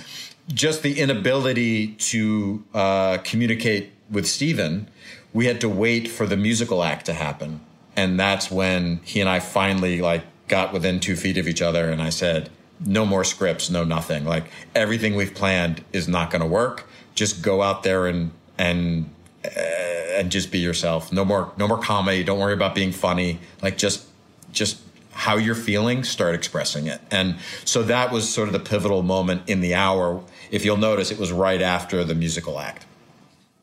[0.48, 4.88] just the inability to uh, communicate with Stephen
[5.34, 7.60] we had to wait for the musical act to happen.
[7.96, 11.90] And that's when he and I finally like got within two feet of each other
[11.90, 12.50] and I said
[12.80, 14.24] no more scripts no nothing.
[14.24, 14.44] Like
[14.74, 16.88] everything we've planned is not going to work.
[17.14, 19.10] Just go out there and and
[19.44, 21.12] uh, and just be yourself.
[21.12, 22.24] No more no more comedy.
[22.24, 23.38] Don't worry about being funny.
[23.62, 24.06] Like just
[24.52, 24.80] just
[25.12, 27.00] how you're feeling start expressing it.
[27.10, 30.22] And so that was sort of the pivotal moment in the hour.
[30.50, 32.86] If you'll notice it was right after the musical act.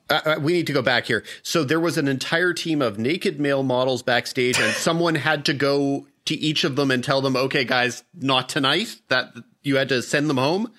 [0.09, 1.23] Uh, uh, we need to go back here.
[1.43, 5.53] So there was an entire team of naked male models backstage, and someone had to
[5.53, 9.89] go to each of them and tell them, "Okay, guys, not tonight." That you had
[9.89, 10.71] to send them home.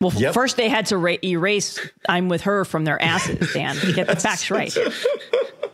[0.00, 0.32] Well, yep.
[0.32, 1.78] first they had to ra- erase
[2.08, 4.76] "I'm with her" from their asses, Dan, to get the facts right.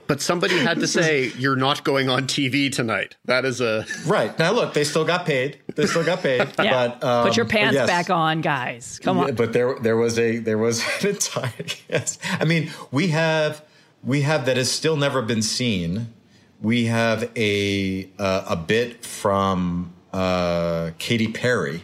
[0.07, 4.37] But somebody had to say, "You're not going on TV tonight." That is a right
[4.39, 4.53] now.
[4.53, 5.59] Look, they still got paid.
[5.75, 6.49] They still got paid.
[6.59, 6.89] yeah.
[6.89, 7.87] But um, put your pants yes.
[7.89, 9.01] back on, guys.
[9.03, 9.29] Come on.
[9.29, 11.53] Yeah, but there, there was a there was an entire.
[11.89, 13.65] Yes, I mean we have
[14.03, 16.13] we have that has still never been seen.
[16.61, 21.83] We have a uh, a bit from uh, Katy Perry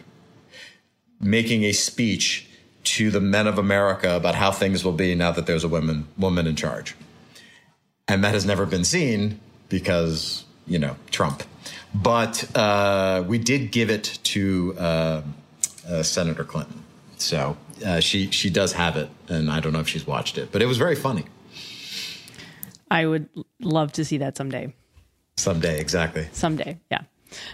[1.19, 2.47] making a speech
[2.83, 6.07] to the men of America about how things will be now that there's a woman
[6.17, 6.95] woman in charge
[8.07, 11.43] and that has never been seen because you know Trump.
[11.93, 15.21] But uh, we did give it to uh,
[15.87, 16.83] uh, Senator Clinton,
[17.17, 20.51] so uh, she she does have it, and I don't know if she's watched it,
[20.51, 21.25] but it was very funny.
[22.93, 23.27] I would
[23.59, 24.71] love to see that someday.
[25.35, 26.27] Someday, exactly.
[26.31, 27.01] Someday, yeah.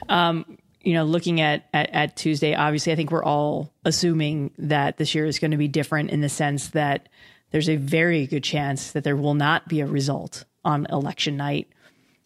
[0.10, 4.98] Um, you know, looking at, at, at Tuesday, obviously, I think we're all assuming that
[4.98, 7.08] this year is going to be different in the sense that
[7.52, 11.70] there's a very good chance that there will not be a result on election night.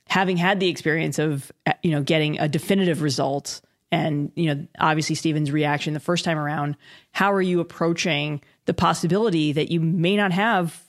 [0.08, 1.52] Having had the experience of
[1.84, 3.62] you know getting a definitive result
[3.92, 6.78] and you know obviously Stephen's reaction the first time around,
[7.12, 10.83] how are you approaching the possibility that you may not have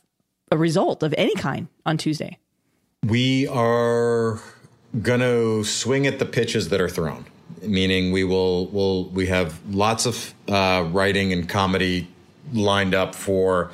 [0.54, 2.38] a result of any kind on Tuesday?
[3.04, 4.40] We are
[5.02, 7.26] going to swing at the pitches that are thrown,
[7.60, 12.08] meaning we will will we have lots of uh, writing and comedy
[12.52, 13.72] lined up for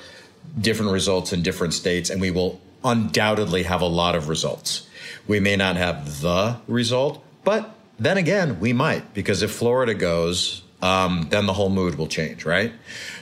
[0.58, 4.88] different results in different states, and we will undoubtedly have a lot of results.
[5.28, 10.62] We may not have the result, but then again, we might because if Florida goes,
[10.80, 12.72] um, then the whole mood will change, right?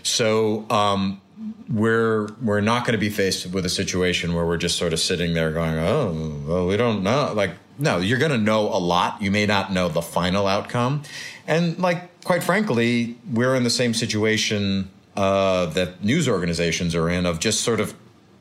[0.04, 1.20] So um,
[1.68, 5.00] we're we're not going to be faced with a situation where we're just sort of
[5.00, 7.32] sitting there going, oh, well, we don't know.
[7.34, 9.20] Like, no, you're going to know a lot.
[9.20, 11.02] You may not know the final outcome,
[11.46, 17.26] and like, quite frankly, we're in the same situation uh, that news organizations are in
[17.26, 17.94] of just sort of,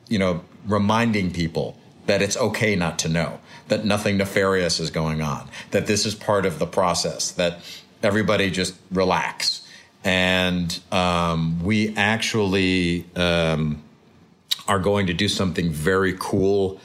[0.08, 5.22] you know, reminding people that it's okay not to know, that nothing nefarious is going
[5.22, 7.60] on, that this is part of the process, that
[8.02, 9.67] everybody just relax
[10.04, 13.84] and um, we actually um,
[14.68, 16.80] are going to do something very cool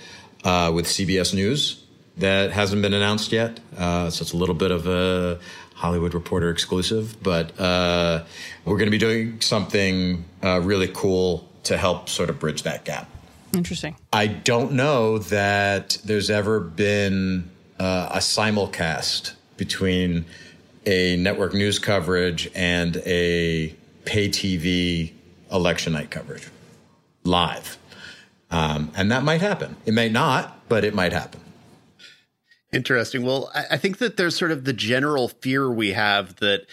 [0.45, 1.85] uh, with CBS News
[2.17, 3.61] that hasn't been announced yet.
[3.77, 5.39] Uh, so it's a little bit of a
[5.75, 8.25] Hollywood Reporter exclusive, but uh,
[8.65, 12.85] we're going to be doing something uh, really cool to help sort of bridge that
[12.85, 13.09] gap.
[13.55, 13.97] Interesting.
[14.13, 20.25] I don't know that there's ever been uh, a simulcast between
[20.87, 23.75] a network news coverage and a
[24.05, 25.13] pay TV
[25.51, 26.49] election night coverage
[27.25, 27.79] live.
[28.51, 29.77] Um, and that might happen.
[29.87, 31.41] It may not, but it might happen.
[32.73, 33.25] Interesting.
[33.25, 36.67] Well, I think that there's sort of the general fear we have that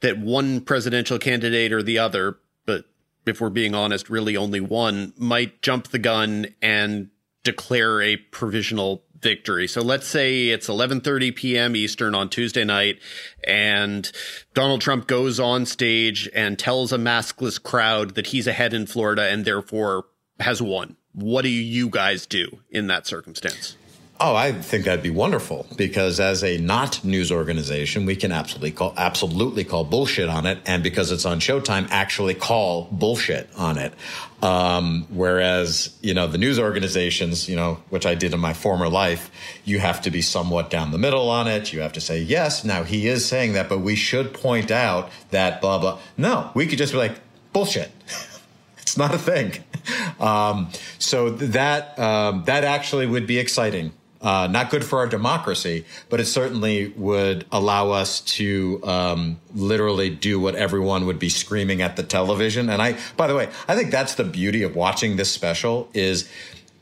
[0.00, 2.86] that one presidential candidate or the other, but
[3.24, 7.08] if we're being honest, really only one, might jump the gun and
[7.44, 9.66] declare a provisional victory.
[9.68, 11.76] So let's say it's 11:30 p.m.
[11.76, 12.98] Eastern on Tuesday night
[13.44, 14.10] and
[14.54, 19.28] Donald Trump goes on stage and tells a maskless crowd that he's ahead in Florida
[19.28, 20.04] and therefore
[20.40, 20.96] has won.
[21.12, 23.76] What do you guys do in that circumstance?
[24.24, 28.70] Oh, I think that'd be wonderful because as a not news organization, we can absolutely
[28.70, 33.78] call absolutely call bullshit on it, and because it's on Showtime, actually call bullshit on
[33.78, 33.92] it.
[34.40, 38.88] Um, whereas you know the news organizations, you know, which I did in my former
[38.88, 39.28] life,
[39.64, 41.72] you have to be somewhat down the middle on it.
[41.72, 42.64] You have to say yes.
[42.64, 45.98] Now he is saying that, but we should point out that blah blah.
[46.16, 47.18] No, we could just be like
[47.52, 47.90] bullshit.
[48.78, 49.54] it's not a thing.
[50.20, 50.68] Um,
[51.00, 53.90] so that um, that actually would be exciting
[54.22, 60.10] uh, not good for our democracy, but it certainly would allow us to um, literally
[60.10, 62.70] do what everyone would be screaming at the television.
[62.70, 66.28] And I, by the way, I think that's the beauty of watching this special is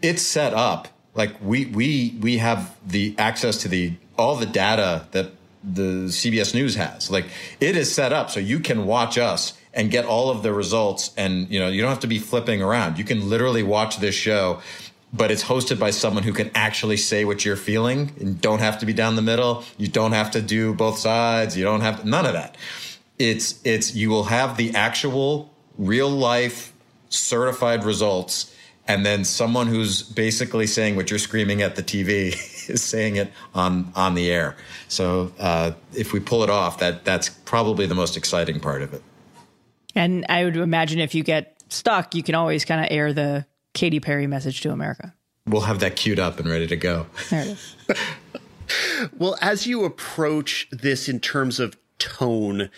[0.02, 5.06] it's set up like we we we have the access to the all the data
[5.12, 5.32] that
[5.64, 7.10] the CBS News has.
[7.10, 7.26] Like
[7.58, 11.12] it is set up so you can watch us and get all of the results
[11.16, 12.98] and you know you don't have to be flipping around.
[12.98, 14.60] You can literally watch this show
[15.12, 18.78] but it's hosted by someone who can actually say what you're feeling and don't have
[18.78, 19.64] to be down the middle.
[19.76, 21.56] You don't have to do both sides.
[21.56, 22.56] You don't have to, none of that.
[23.18, 26.72] It's, it's, you will have the actual real life
[27.08, 28.54] certified results.
[28.86, 32.28] And then someone who's basically saying what you're screaming at the TV
[32.68, 34.56] is saying it on, on the air.
[34.88, 38.94] So, uh, if we pull it off, that, that's probably the most exciting part of
[38.94, 39.02] it.
[39.94, 43.46] And I would imagine if you get stuck, you can always kind of air the
[43.74, 45.14] Katy Perry message to America.
[45.46, 47.06] We'll have that queued up and ready to go.
[47.30, 47.76] There it is.
[49.18, 52.70] well, as you approach this in terms of tone,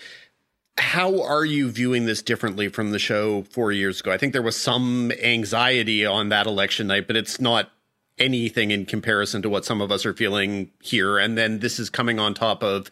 [0.77, 4.11] how are you viewing this differently from the show four years ago?
[4.11, 7.69] I think there was some anxiety on that election night, but it's not
[8.17, 11.17] anything in comparison to what some of us are feeling here.
[11.17, 12.89] And then this is coming on top of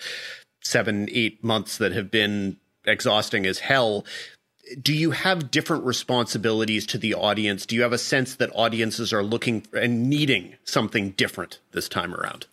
[0.62, 4.06] seven, eight months that have been exhausting as hell
[4.80, 7.66] do you have different responsibilities to the audience?
[7.66, 12.14] Do you have a sense that audiences are looking and needing something different this time
[12.14, 12.46] around?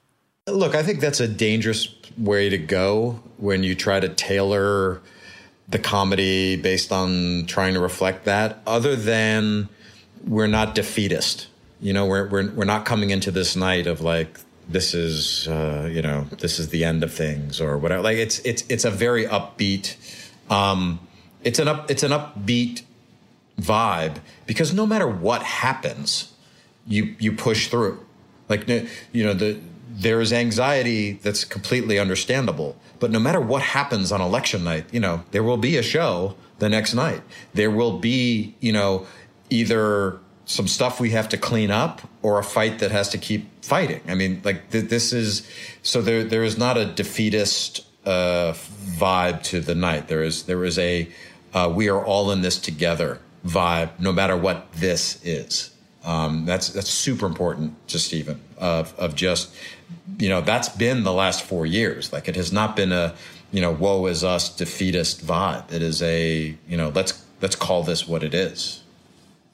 [0.46, 5.00] Look, I think that's a dangerous way to go when you try to tailor
[5.68, 8.60] the comedy based on trying to reflect that.
[8.66, 9.68] Other than
[10.26, 11.48] we're not defeatist,
[11.80, 15.88] you know, we're we're we're not coming into this night of like this is uh,
[15.92, 18.02] you know this is the end of things or whatever.
[18.02, 19.96] Like it's it's it's a very upbeat.
[20.50, 21.00] Um,
[21.42, 22.82] it's an up it's an upbeat
[23.60, 26.32] vibe because no matter what happens,
[26.86, 28.04] you you push through.
[28.48, 29.60] Like you know the
[29.90, 35.00] there is anxiety that's completely understandable, but no matter what happens on election night, you
[35.00, 37.22] know there will be a show the next night.
[37.54, 39.06] There will be you know
[39.50, 43.62] either some stuff we have to clean up or a fight that has to keep
[43.62, 44.00] fighting.
[44.08, 45.48] I mean, like th- this is
[45.82, 46.24] so there.
[46.24, 48.54] There is not a defeatist uh,
[48.96, 50.08] vibe to the night.
[50.08, 51.08] There is there is a
[51.52, 55.70] uh, we are all in this together vibe, no matter what this is.
[56.04, 59.54] Um, that's that's super important to Stephen of of just
[60.18, 62.12] you know that's been the last four years.
[62.12, 63.14] Like it has not been a
[63.52, 65.70] you know woe is us defeatist vibe.
[65.70, 68.82] It is a you know let's let's call this what it is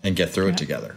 [0.05, 0.53] and get through yeah.
[0.53, 0.97] it together.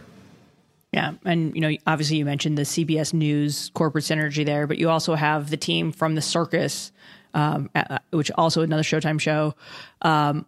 [0.92, 4.88] Yeah, and you know, obviously, you mentioned the CBS News corporate synergy there, but you
[4.88, 6.92] also have the team from the Circus,
[7.34, 7.70] um,
[8.10, 9.54] which also another Showtime show,
[10.02, 10.46] um,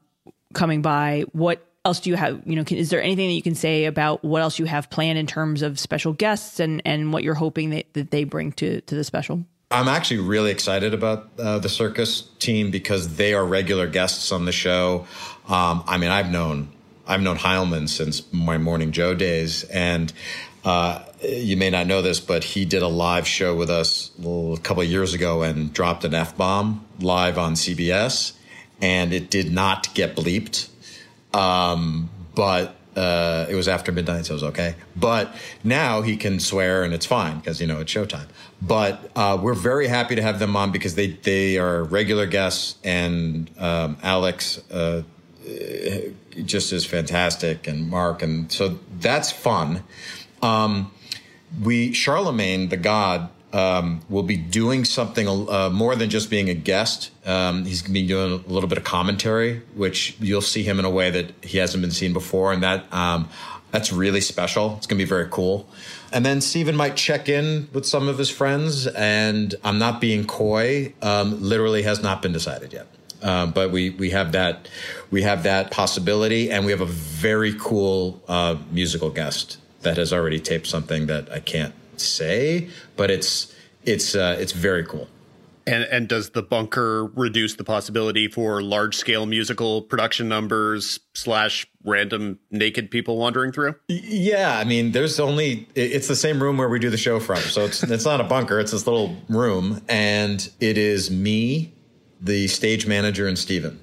[0.54, 1.24] coming by.
[1.32, 2.42] What else do you have?
[2.44, 4.90] You know, can, is there anything that you can say about what else you have
[4.90, 8.52] planned in terms of special guests and and what you're hoping that, that they bring
[8.52, 9.44] to to the special?
[9.72, 14.44] I'm actually really excited about uh, the circus team because they are regular guests on
[14.44, 15.06] the show.
[15.48, 16.72] Um, I mean, I've known
[17.06, 20.12] I've known Heilemann since my Morning Joe days, and
[20.64, 24.56] uh, you may not know this, but he did a live show with us a
[24.62, 28.32] couple of years ago and dropped an f bomb live on CBS,
[28.80, 30.68] and it did not get bleeped.
[31.34, 34.74] Um, but uh, it was after midnight, so it was okay.
[34.96, 38.26] But now he can swear and it's fine because you know it's showtime.
[38.62, 42.76] But uh, we're very happy to have them on because they they are regular guests,
[42.82, 45.02] and um, Alex uh,
[46.44, 49.84] just is fantastic, and Mark, and so that's fun.
[50.42, 50.90] Um,
[51.62, 56.54] we Charlamagne tha God um, will be doing something uh, more than just being a
[56.54, 57.10] guest.
[57.26, 60.78] Um, he's going to be doing a little bit of commentary, which you'll see him
[60.78, 63.28] in a way that he hasn't been seen before, and that um,
[63.70, 64.76] that's really special.
[64.76, 65.68] It's going to be very cool.
[66.12, 70.26] And then Stephen might check in with some of his friends, and I'm not being
[70.26, 70.92] coy.
[71.02, 72.86] Um, literally, has not been decided yet.
[73.22, 74.68] Uh, but we we have that
[75.10, 80.12] we have that possibility, and we have a very cool uh, musical guest that has
[80.12, 83.54] already taped something that I can't say, but it's
[83.84, 85.08] it's uh, it's very cool.
[85.66, 91.66] And and does the bunker reduce the possibility for large scale musical production numbers slash
[91.84, 93.74] random naked people wandering through?
[93.88, 97.38] Yeah, I mean, there's only it's the same room where we do the show from,
[97.38, 98.58] so it's it's not a bunker.
[98.58, 101.72] It's this little room, and it is me,
[102.20, 103.78] the stage manager and Stephen.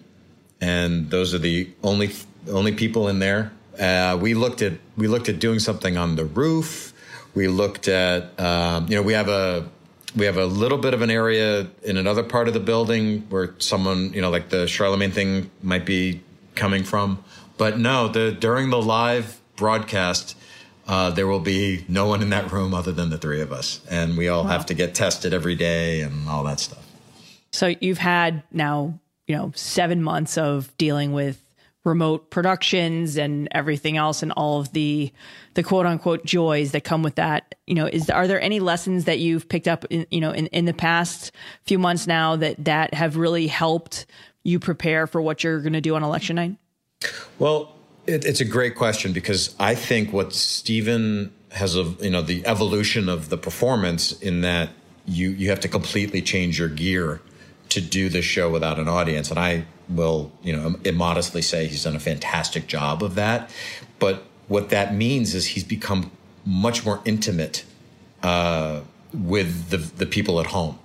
[0.60, 2.12] And those are the only
[2.50, 3.52] only people in there.
[3.80, 6.94] Uh, we looked at we looked at doing something on the roof.
[7.34, 9.70] We looked at um, you know we have a
[10.16, 13.54] we have a little bit of an area in another part of the building where
[13.60, 16.22] someone you know like the Charlamagne thing might be
[16.56, 17.24] coming from.
[17.58, 20.36] But no, the during the live broadcast,
[20.88, 23.82] uh, there will be no one in that room other than the three of us,
[23.90, 24.52] and we all wow.
[24.52, 26.86] have to get tested every day and all that stuff.
[27.52, 31.42] So you've had now, you know, seven months of dealing with
[31.88, 35.12] remote productions and everything else and all of the
[35.56, 39.06] the quote unquote joys that come with that you know is are there any lessons
[39.06, 41.32] that you've picked up in you know in, in the past
[41.66, 44.06] few months now that that have really helped
[44.44, 46.56] you prepare for what you're going to do on election night
[47.40, 47.74] well
[48.06, 52.46] it, it's a great question because i think what stephen has a you know the
[52.46, 54.70] evolution of the performance in that
[55.06, 57.22] you you have to completely change your gear
[57.70, 59.30] to do this show without an audience.
[59.30, 63.50] And I will, you know, immodestly say he's done a fantastic job of that.
[64.00, 66.12] But what that means is he's become
[66.46, 67.66] much more intimate
[68.24, 68.82] uh,
[69.14, 70.80] with the the people at home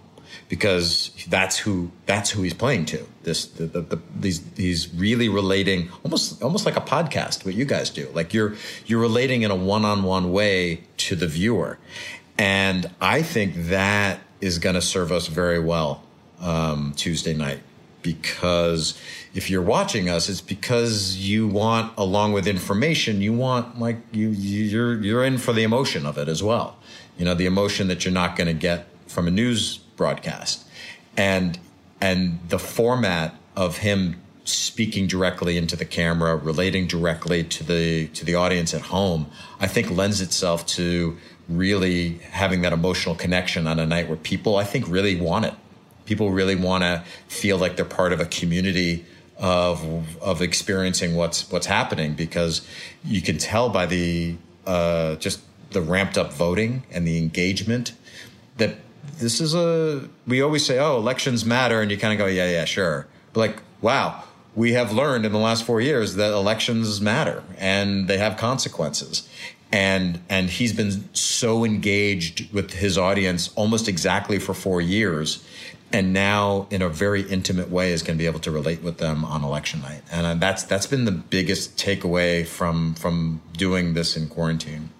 [0.48, 3.07] because that's who that's who he's playing to.
[3.22, 7.44] This the, the, the, these he's really relating almost almost like a podcast.
[7.44, 8.55] What you guys do, like you're
[8.86, 11.78] you're relating in a one on one way to the viewer,
[12.36, 16.03] and I think that is going to serve us very well
[16.40, 17.61] um, Tuesday night
[18.03, 19.00] because
[19.34, 24.28] if you're watching us, it's because you want, along with information, you want like you
[24.28, 26.76] you're you're in for the emotion of it as well.
[27.18, 30.66] You know, the emotion that you're not going to get from a news broadcast,
[31.16, 31.59] and
[32.00, 38.24] and the format of him speaking directly into the camera, relating directly to the to
[38.24, 39.30] the audience at home,
[39.61, 41.16] I think lends itself to
[41.48, 45.55] really having that emotional connection on a night where people I think really want it
[46.12, 49.02] people really want to feel like they're part of a community
[49.38, 49.78] of
[50.20, 52.60] of experiencing what's what's happening because
[53.02, 54.36] you can tell by the
[54.66, 55.40] uh, just
[55.70, 57.94] the ramped up voting and the engagement
[58.58, 58.76] that
[59.16, 62.50] this is a we always say oh elections matter and you kind of go yeah
[62.50, 63.06] yeah sure.
[63.32, 64.22] But like wow
[64.54, 69.26] we have learned in the last four years that elections matter and they have consequences.
[69.72, 75.42] And and he's been so engaged with his audience almost exactly for four years
[75.93, 78.99] and now in a very intimate way is going to be able to relate with
[78.99, 80.03] them on election night.
[80.11, 84.90] And uh, that's that's been the biggest takeaway from from doing this in quarantine.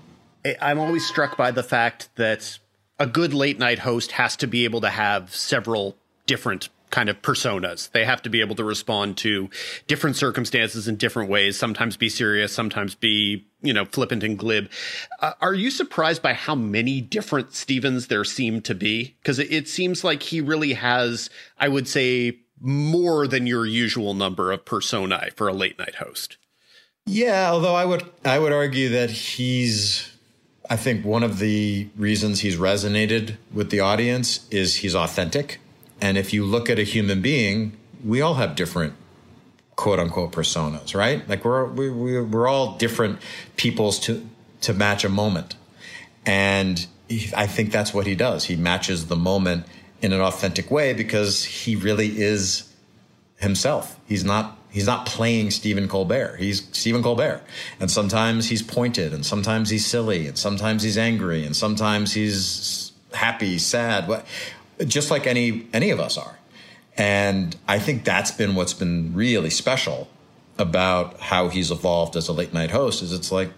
[0.61, 2.59] I'm always struck by the fact that
[2.99, 7.21] a good late night host has to be able to have several different kind of
[7.23, 7.91] personas.
[7.91, 9.51] They have to be able to respond to
[9.89, 14.71] different circumstances in different ways, sometimes be serious, sometimes be, you know, flippant and glib.
[15.19, 19.17] Uh, are you surprised by how many different Stevens there seem to be?
[19.21, 24.15] Because it, it seems like he really has, I would say, more than your usual
[24.15, 26.37] number of personae for a late night host.
[27.07, 30.13] Yeah, although I would I would argue that he's
[30.71, 35.59] I think one of the reasons he's resonated with the audience is he's authentic.
[36.03, 38.95] And if you look at a human being, we all have different
[39.77, 41.27] quote unquote personas, right?
[41.29, 43.21] Like we're we, we're all different
[43.57, 44.29] peoples to
[44.63, 45.55] to match a moment.
[46.27, 46.87] And
[47.37, 48.45] I think that's what he does.
[48.45, 49.65] He matches the moment
[50.01, 52.73] in an authentic way because he really is
[53.37, 53.97] himself.
[54.09, 56.37] He's not he's not playing Stephen Colbert.
[56.39, 57.43] He's Stephen Colbert.
[57.79, 62.91] And sometimes he's pointed and sometimes he's silly and sometimes he's angry and sometimes he's
[63.13, 64.27] happy, sad, what
[64.87, 66.39] just like any any of us are.
[66.97, 70.09] And I think that's been what's been really special
[70.59, 73.51] about how he's evolved as a late night host is it's like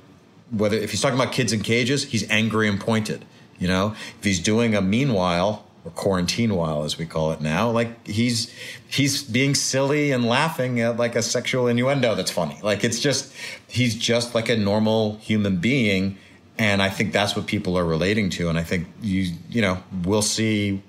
[0.51, 3.25] whether if he's talking about kids in cages, he's angry and pointed.
[3.59, 7.71] You know, if he's doing a meanwhile or quarantine while as we call it now
[7.71, 8.53] like he's
[8.89, 13.33] he's being silly and laughing at like a sexual innuendo that's funny like it's just
[13.69, 16.17] he's just like a normal human being
[16.57, 19.79] and i think that's what people are relating to and i think you you know
[20.05, 20.83] we'll see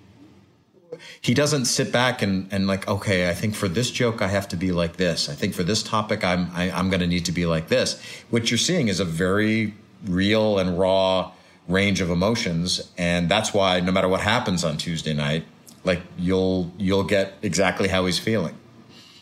[1.21, 4.47] he doesn't sit back and, and like okay i think for this joke i have
[4.47, 5.29] to be like this.
[5.29, 7.45] I think for this topic i'm I, am i am going to need to be
[7.45, 8.01] like this.
[8.29, 9.73] What you're seeing is a very
[10.05, 11.31] real and raw
[11.67, 12.91] range of emotions.
[12.97, 15.45] And that's why no matter what happens on tuesday night
[15.83, 18.55] like you'll you'll get exactly how he's feeling.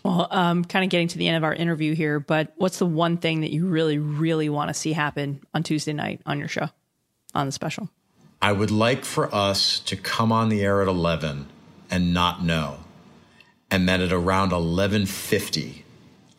[0.03, 2.85] Well um kind of getting to the end of our interview here but what's the
[2.85, 6.47] one thing that you really really want to see happen on tuesday night on your
[6.47, 6.69] show
[7.33, 7.89] on the special?
[8.41, 11.47] I would like for us to come on the air at 11
[11.93, 12.77] and not know
[13.69, 15.85] and then at around 1150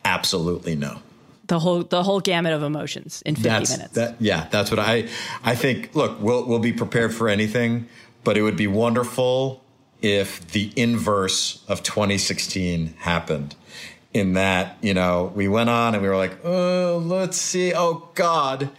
[0.03, 1.01] absolutely no
[1.47, 3.93] the whole the whole gamut of emotions in 50 that's, minutes.
[3.93, 5.07] That, yeah, that's what I
[5.43, 5.93] I think.
[5.93, 7.87] Look, we'll we'll be prepared for anything,
[8.23, 9.63] but it would be wonderful
[10.01, 13.55] if the inverse of 2016 happened.
[14.13, 18.09] In that, you know, we went on and we were like, oh, let's see, oh
[18.15, 18.69] God,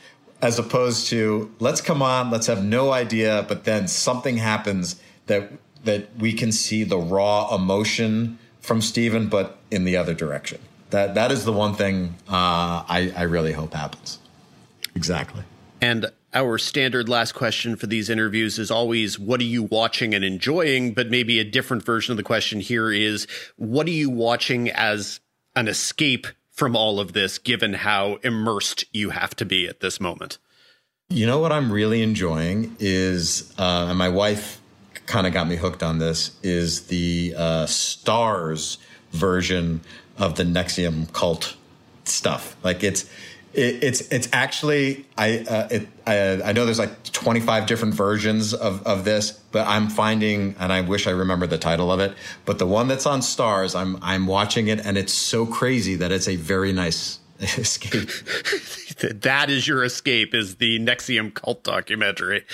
[0.40, 5.52] as opposed to let's come on, let's have no idea, but then something happens that
[5.87, 10.61] that we can see the raw emotion from Stephen, but in the other direction.
[10.91, 14.18] That that is the one thing uh, I I really hope happens.
[14.95, 15.43] Exactly.
[15.80, 16.07] And
[16.37, 20.93] our standard last question for these interviews is always what are you watching and enjoying
[20.93, 23.26] but maybe a different version of the question here is
[23.57, 25.20] what are you watching as
[25.55, 29.99] an escape from all of this given how immersed you have to be at this
[29.99, 30.37] moment
[31.09, 34.61] you know what i'm really enjoying is uh, and my wife
[35.07, 38.78] kind of got me hooked on this is the uh, Starz
[39.12, 39.80] version
[40.18, 41.57] of the NXIVM cult
[42.04, 42.57] stuff.
[42.62, 43.04] Like it's
[43.52, 48.52] it, it's it's actually I uh, it, I, I know there's like 25 different versions
[48.52, 52.14] of of this, but I'm finding and I wish I remember the title of it,
[52.44, 56.12] but the one that's on Starz, I'm I'm watching it and it's so crazy that
[56.12, 58.11] it's a very nice escape.
[59.22, 62.44] that is your escape is the NXIVM cult documentary.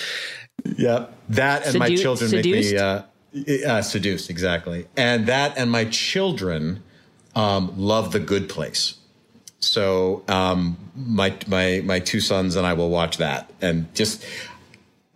[0.64, 2.72] Yeah, that and Sedu- my children seduced?
[2.72, 6.82] make me uh, uh, seduced exactly, and that and my children
[7.34, 8.94] um, love The Good Place.
[9.58, 14.24] So um, my my my two sons and I will watch that, and just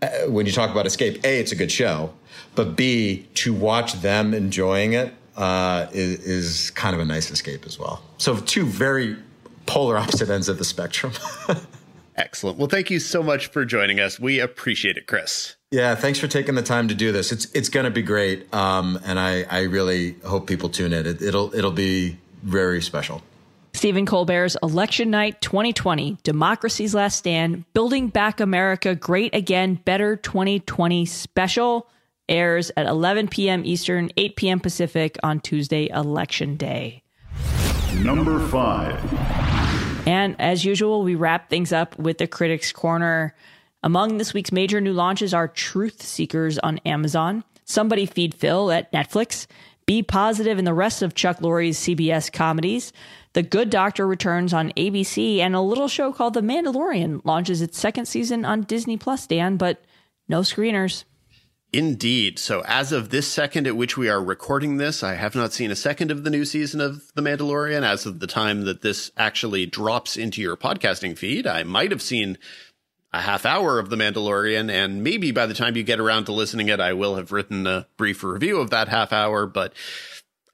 [0.02, 2.12] uh, when you talk about Escape, a it's a good show,
[2.54, 7.66] but b to watch them enjoying it uh, is, is kind of a nice escape
[7.66, 8.02] as well.
[8.18, 9.16] So two very
[9.66, 11.12] polar opposite ends of the spectrum.
[12.16, 12.56] Excellent.
[12.58, 14.18] Well, thank you so much for joining us.
[14.18, 15.56] We appreciate it, Chris.
[15.70, 17.32] Yeah, thanks for taking the time to do this.
[17.32, 21.06] It's it's going to be great, um, and I I really hope people tune in.
[21.06, 23.22] It, it'll it'll be very special.
[23.74, 31.04] Stephen Colbert's Election Night 2020, Democracy's Last Stand, Building Back America, Great Again, Better 2020
[31.04, 31.86] special
[32.26, 33.66] airs at 11 p.m.
[33.66, 34.60] Eastern, 8 p.m.
[34.60, 37.02] Pacific on Tuesday, Election Day.
[38.02, 38.98] Number five.
[40.06, 43.34] And as usual, we wrap things up with the Critics Corner.
[43.82, 48.92] Among this week's major new launches are Truth Seekers on Amazon, Somebody Feed Phil at
[48.92, 49.46] Netflix,
[49.84, 52.92] B Positive in the rest of Chuck Lorre's CBS comedies.
[53.32, 57.78] The Good Doctor returns on ABC, and a little show called The Mandalorian launches its
[57.78, 59.84] second season on Disney Plus, Dan, but
[60.28, 61.04] no screeners.
[61.76, 62.38] Indeed.
[62.38, 65.70] So, as of this second at which we are recording this, I have not seen
[65.70, 67.82] a second of the new season of The Mandalorian.
[67.82, 72.00] As of the time that this actually drops into your podcasting feed, I might have
[72.00, 72.38] seen
[73.12, 76.32] a half hour of The Mandalorian, and maybe by the time you get around to
[76.32, 79.44] listening it, I will have written a brief review of that half hour.
[79.44, 79.74] But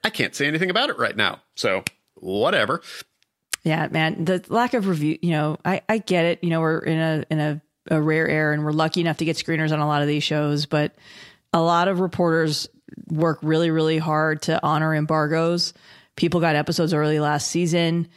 [0.02, 1.40] I can't say anything about it right now.
[1.54, 2.82] So whatever.
[3.62, 4.24] Yeah, man.
[4.24, 6.42] The lack of review, you know, I, I get it.
[6.42, 9.24] You know, we're in a in a, a rare air and we're lucky enough to
[9.24, 10.94] get screeners on a lot of these shows, but
[11.52, 12.68] a lot of reporters
[13.08, 15.74] work really, really hard to honor embargoes.
[16.16, 18.08] People got episodes early last season.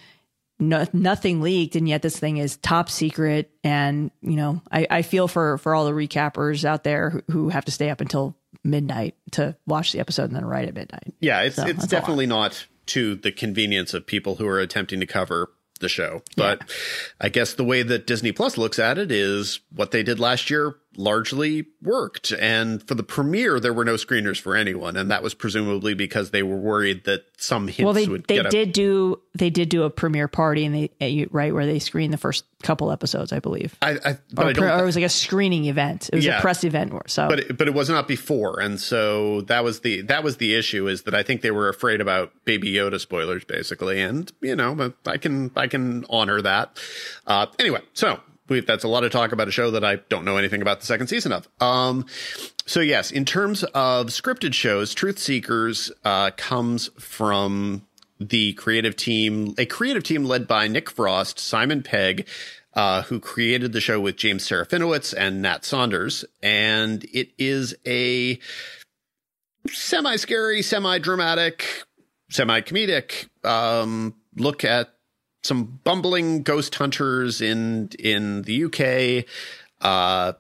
[0.58, 3.52] No, nothing leaked, and yet this thing is top secret.
[3.64, 7.50] And you know, I, I feel for for all the recappers out there who, who
[7.50, 11.14] have to stay up until midnight to watch the episode and then write at midnight.
[11.20, 15.06] Yeah, it's so, it's definitely not to the convenience of people who are attempting to
[15.06, 15.52] cover
[15.86, 16.24] the show.
[16.36, 16.76] But yeah.
[17.22, 20.50] I guess the way that Disney Plus looks at it is what they did last
[20.50, 22.32] year largely worked.
[22.32, 26.32] And for the premiere, there were no screeners for anyone, and that was presumably because
[26.32, 28.26] they were worried that some hints well, they, would.
[28.28, 31.80] They did do they did do a premiere party, and they eh, right where they
[31.80, 33.76] screened the first couple episodes, I believe.
[33.82, 36.10] I, I but or, I don't, or it was like a screening event.
[36.12, 36.94] It was yeah, a press event.
[37.08, 40.38] So, but it, but it was not before, and so that was the that was
[40.38, 44.32] the issue is that I think they were afraid about Baby Yoda spoilers, basically, and
[44.42, 46.80] you know, but I can I can honor that.
[47.28, 50.38] Uh, anyway, so that's a lot of talk about a show that I don't know
[50.38, 51.48] anything about the second season of.
[51.60, 52.06] Um,
[52.66, 57.86] so yes, in terms of scripted shows, Truth Seekers uh, comes from
[58.20, 62.28] the creative team, a creative team led by Nick Frost, Simon Pegg,
[62.74, 68.40] uh, who created the show with James Serafinowicz and Nat Saunders, and it is a
[69.68, 71.84] semi-scary, semi-dramatic,
[72.30, 74.95] semi-comedic um, look at
[75.46, 79.26] some bumbling ghost hunters in in the UK,
[79.82, 80.34] uh,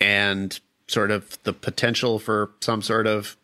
[0.00, 3.36] and sort of the potential for some sort of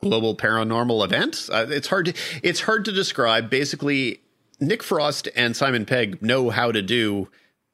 [0.00, 1.48] global paranormal event.
[1.52, 3.50] Uh, it's hard to it's hard to describe.
[3.50, 4.20] Basically,
[4.60, 7.28] Nick Frost and Simon Pegg know how to do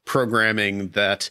[0.05, 1.31] programming that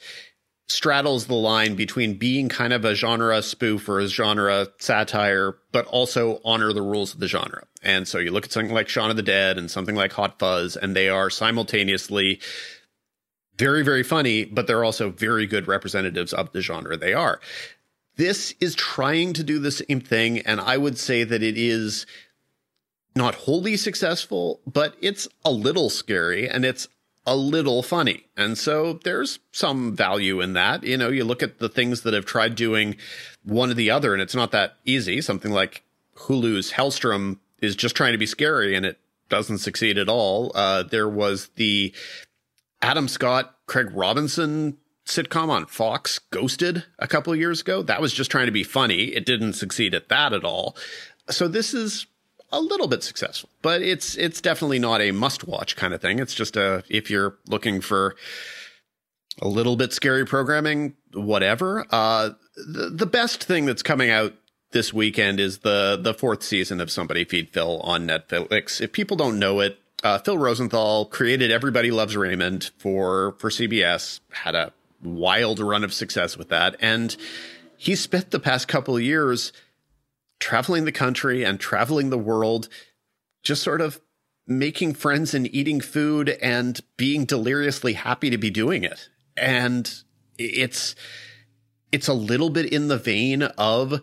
[0.68, 5.86] straddles the line between being kind of a genre spoof or a genre satire, but
[5.86, 7.66] also honor the rules of the genre.
[7.82, 10.40] And so you look at something like Shaun of the Dead and something like Hot
[10.40, 12.42] Fuzz, and they are simultaneously
[13.58, 17.40] very, very funny, but they're also very good representatives of the genre they are.
[18.18, 22.06] This is trying to do the same thing, and I would say that it is
[23.16, 26.88] not wholly successful, but it's a little scary and it's
[27.28, 28.26] a little funny.
[28.38, 30.84] And so there's some value in that.
[30.84, 32.96] You know, you look at the things that have tried doing
[33.44, 35.22] one or the other, and it's not that easy.
[35.22, 35.84] Something like
[36.16, 38.98] Hulu's Helstrom is just trying to be scary and it
[39.30, 40.54] doesn't succeed at all.
[40.56, 41.94] Uh, there was the
[42.82, 47.82] Adam Scott, Craig Robinson sitcom on Fox, Ghosted, a couple years ago.
[47.82, 49.06] That was just trying to be funny.
[49.06, 50.78] It didn't succeed at that at all.
[51.30, 52.08] So this is
[52.52, 56.20] a little bit successful, but it's it's definitely not a must watch kind of thing.
[56.20, 58.16] It's just a if you're looking for
[59.42, 61.86] a little bit scary programming, whatever.
[61.92, 64.34] Uh, the, the best thing that's coming out
[64.72, 68.82] this weekend is the the fourth season of Somebody Feed Phil on Netflix.
[68.82, 74.20] If people don't know it, uh, Phil Rosenthal created Everybody Loves Raymond for for CBS.
[74.32, 74.74] Had a
[75.04, 77.16] wild run of success with that, and
[77.78, 79.54] he spent the past couple years
[80.40, 82.70] traveling the country and traveling the world,
[83.44, 84.00] just sort of
[84.48, 89.10] making friends and eating food and being deliriously happy to be doing it.
[89.36, 89.92] And
[90.38, 90.96] it's
[91.92, 94.02] it's a little bit in the vein of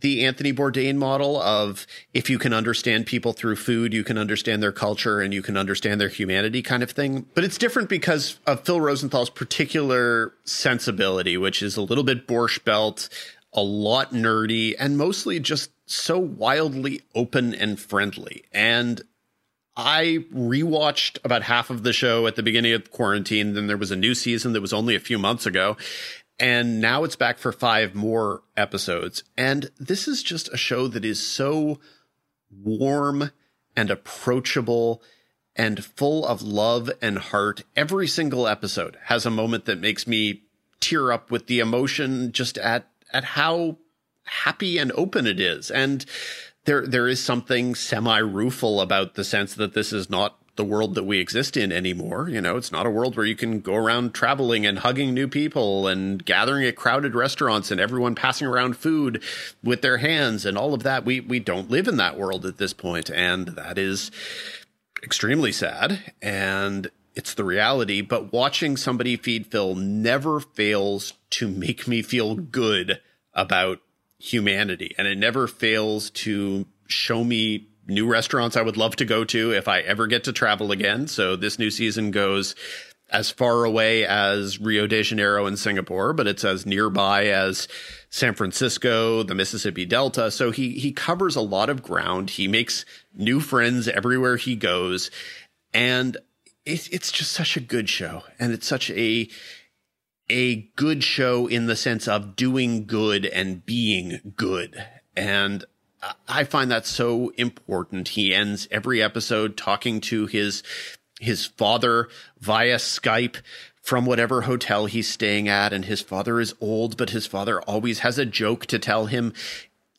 [0.00, 4.62] the Anthony Bourdain model of if you can understand people through food, you can understand
[4.62, 7.26] their culture and you can understand their humanity kind of thing.
[7.34, 12.64] But it's different because of Phil Rosenthal's particular sensibility, which is a little bit Borscht
[12.64, 13.08] Belt,
[13.54, 18.44] a lot nerdy and mostly just so wildly open and friendly.
[18.52, 19.02] And
[19.76, 23.54] I rewatched about half of the show at the beginning of quarantine.
[23.54, 25.76] Then there was a new season that was only a few months ago.
[26.38, 29.22] And now it's back for five more episodes.
[29.36, 31.78] And this is just a show that is so
[32.50, 33.30] warm
[33.76, 35.02] and approachable
[35.56, 37.62] and full of love and heart.
[37.76, 40.42] Every single episode has a moment that makes me
[40.80, 43.78] tear up with the emotion just at at how
[44.24, 45.70] happy and open it is.
[45.70, 46.04] And
[46.64, 50.94] there there is something semi rueful about the sense that this is not the world
[50.94, 52.28] that we exist in anymore.
[52.28, 55.26] You know, it's not a world where you can go around traveling and hugging new
[55.26, 59.22] people and gathering at crowded restaurants and everyone passing around food
[59.64, 61.04] with their hands and all of that.
[61.04, 64.10] We we don't live in that world at this point, and that is
[65.02, 66.12] extremely sad.
[66.22, 72.34] And it's the reality, but watching somebody feed Phil never fails to make me feel
[72.34, 73.00] good
[73.34, 73.80] about
[74.18, 74.94] humanity.
[74.96, 79.52] And it never fails to show me new restaurants I would love to go to
[79.52, 81.06] if I ever get to travel again.
[81.06, 82.54] So this new season goes
[83.10, 87.68] as far away as Rio de Janeiro and Singapore, but it's as nearby as
[88.10, 90.30] San Francisco, the Mississippi Delta.
[90.30, 92.30] So he he covers a lot of ground.
[92.30, 95.10] He makes new friends everywhere he goes,
[95.72, 96.16] and
[96.64, 99.28] it, it's just such a good show, and it's such a
[100.28, 104.84] a good show in the sense of doing good and being good.
[105.16, 105.64] And
[106.28, 108.08] I find that so important.
[108.08, 110.62] He ends every episode talking to his
[111.20, 112.08] his father
[112.40, 113.36] via Skype
[113.80, 118.00] from whatever hotel he's staying at and his father is old but his father always
[118.00, 119.32] has a joke to tell him.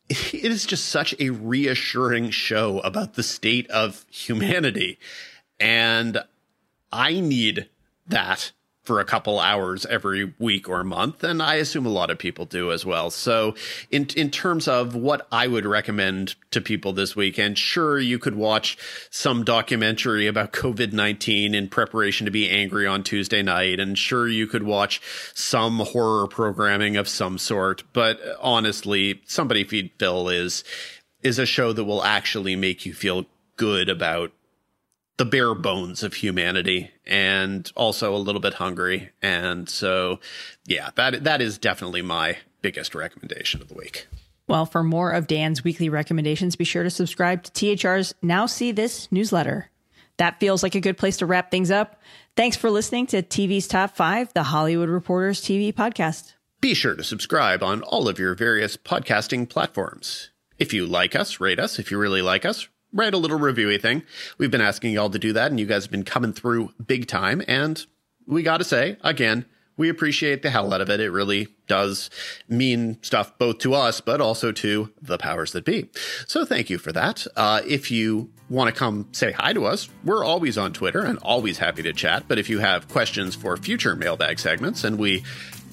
[0.08, 5.00] It is just such a reassuring show about the state of humanity.
[5.58, 6.18] And
[6.92, 7.68] I need
[8.06, 8.52] that
[8.86, 12.46] for a couple hours every week or month, and I assume a lot of people
[12.46, 13.10] do as well.
[13.10, 13.54] So,
[13.90, 18.36] in in terms of what I would recommend to people this weekend, sure you could
[18.36, 18.78] watch
[19.10, 24.28] some documentary about COVID nineteen in preparation to be angry on Tuesday night, and sure
[24.28, 25.00] you could watch
[25.34, 27.82] some horror programming of some sort.
[27.92, 30.62] But honestly, Somebody Feed Phil is
[31.22, 33.26] is a show that will actually make you feel
[33.56, 34.32] good about
[35.16, 39.10] the bare bones of humanity and also a little bit hungry.
[39.22, 40.20] And so,
[40.66, 44.06] yeah, that that is definitely my biggest recommendation of the week.
[44.48, 48.72] Well, for more of Dan's weekly recommendations, be sure to subscribe to THR's Now See
[48.72, 49.70] This newsletter.
[50.18, 52.00] That feels like a good place to wrap things up.
[52.36, 56.34] Thanks for listening to TV's Top 5, the Hollywood Reporters TV podcast.
[56.60, 60.30] Be sure to subscribe on all of your various podcasting platforms.
[60.58, 61.78] If you like us, rate us.
[61.78, 64.02] If you really like us, write a little reviewy thing.
[64.38, 67.06] We've been asking y'all to do that, and you guys have been coming through big
[67.06, 67.42] time.
[67.46, 67.84] And
[68.26, 69.44] we got to say, again,
[69.76, 71.00] we appreciate the hell out of it.
[71.00, 72.08] It really does
[72.48, 75.90] mean stuff both to us, but also to the powers that be.
[76.26, 77.26] So thank you for that.
[77.36, 81.18] Uh, if you want to come say hi to us, we're always on Twitter and
[81.18, 82.24] always happy to chat.
[82.26, 85.22] But if you have questions for future mailbag segments, and we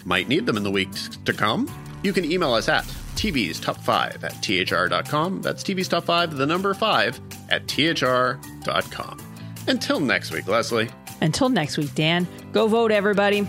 [0.03, 1.71] might need them in the weeks to come,
[2.03, 2.86] you can email us at
[3.16, 5.41] TV's Top 5 at THR.com.
[5.41, 9.20] That's TV's Top 5, the number 5 at THR.com.
[9.68, 10.89] Until next week, Lesley.
[11.22, 13.47] Until next week, Dan, go vote, everybody.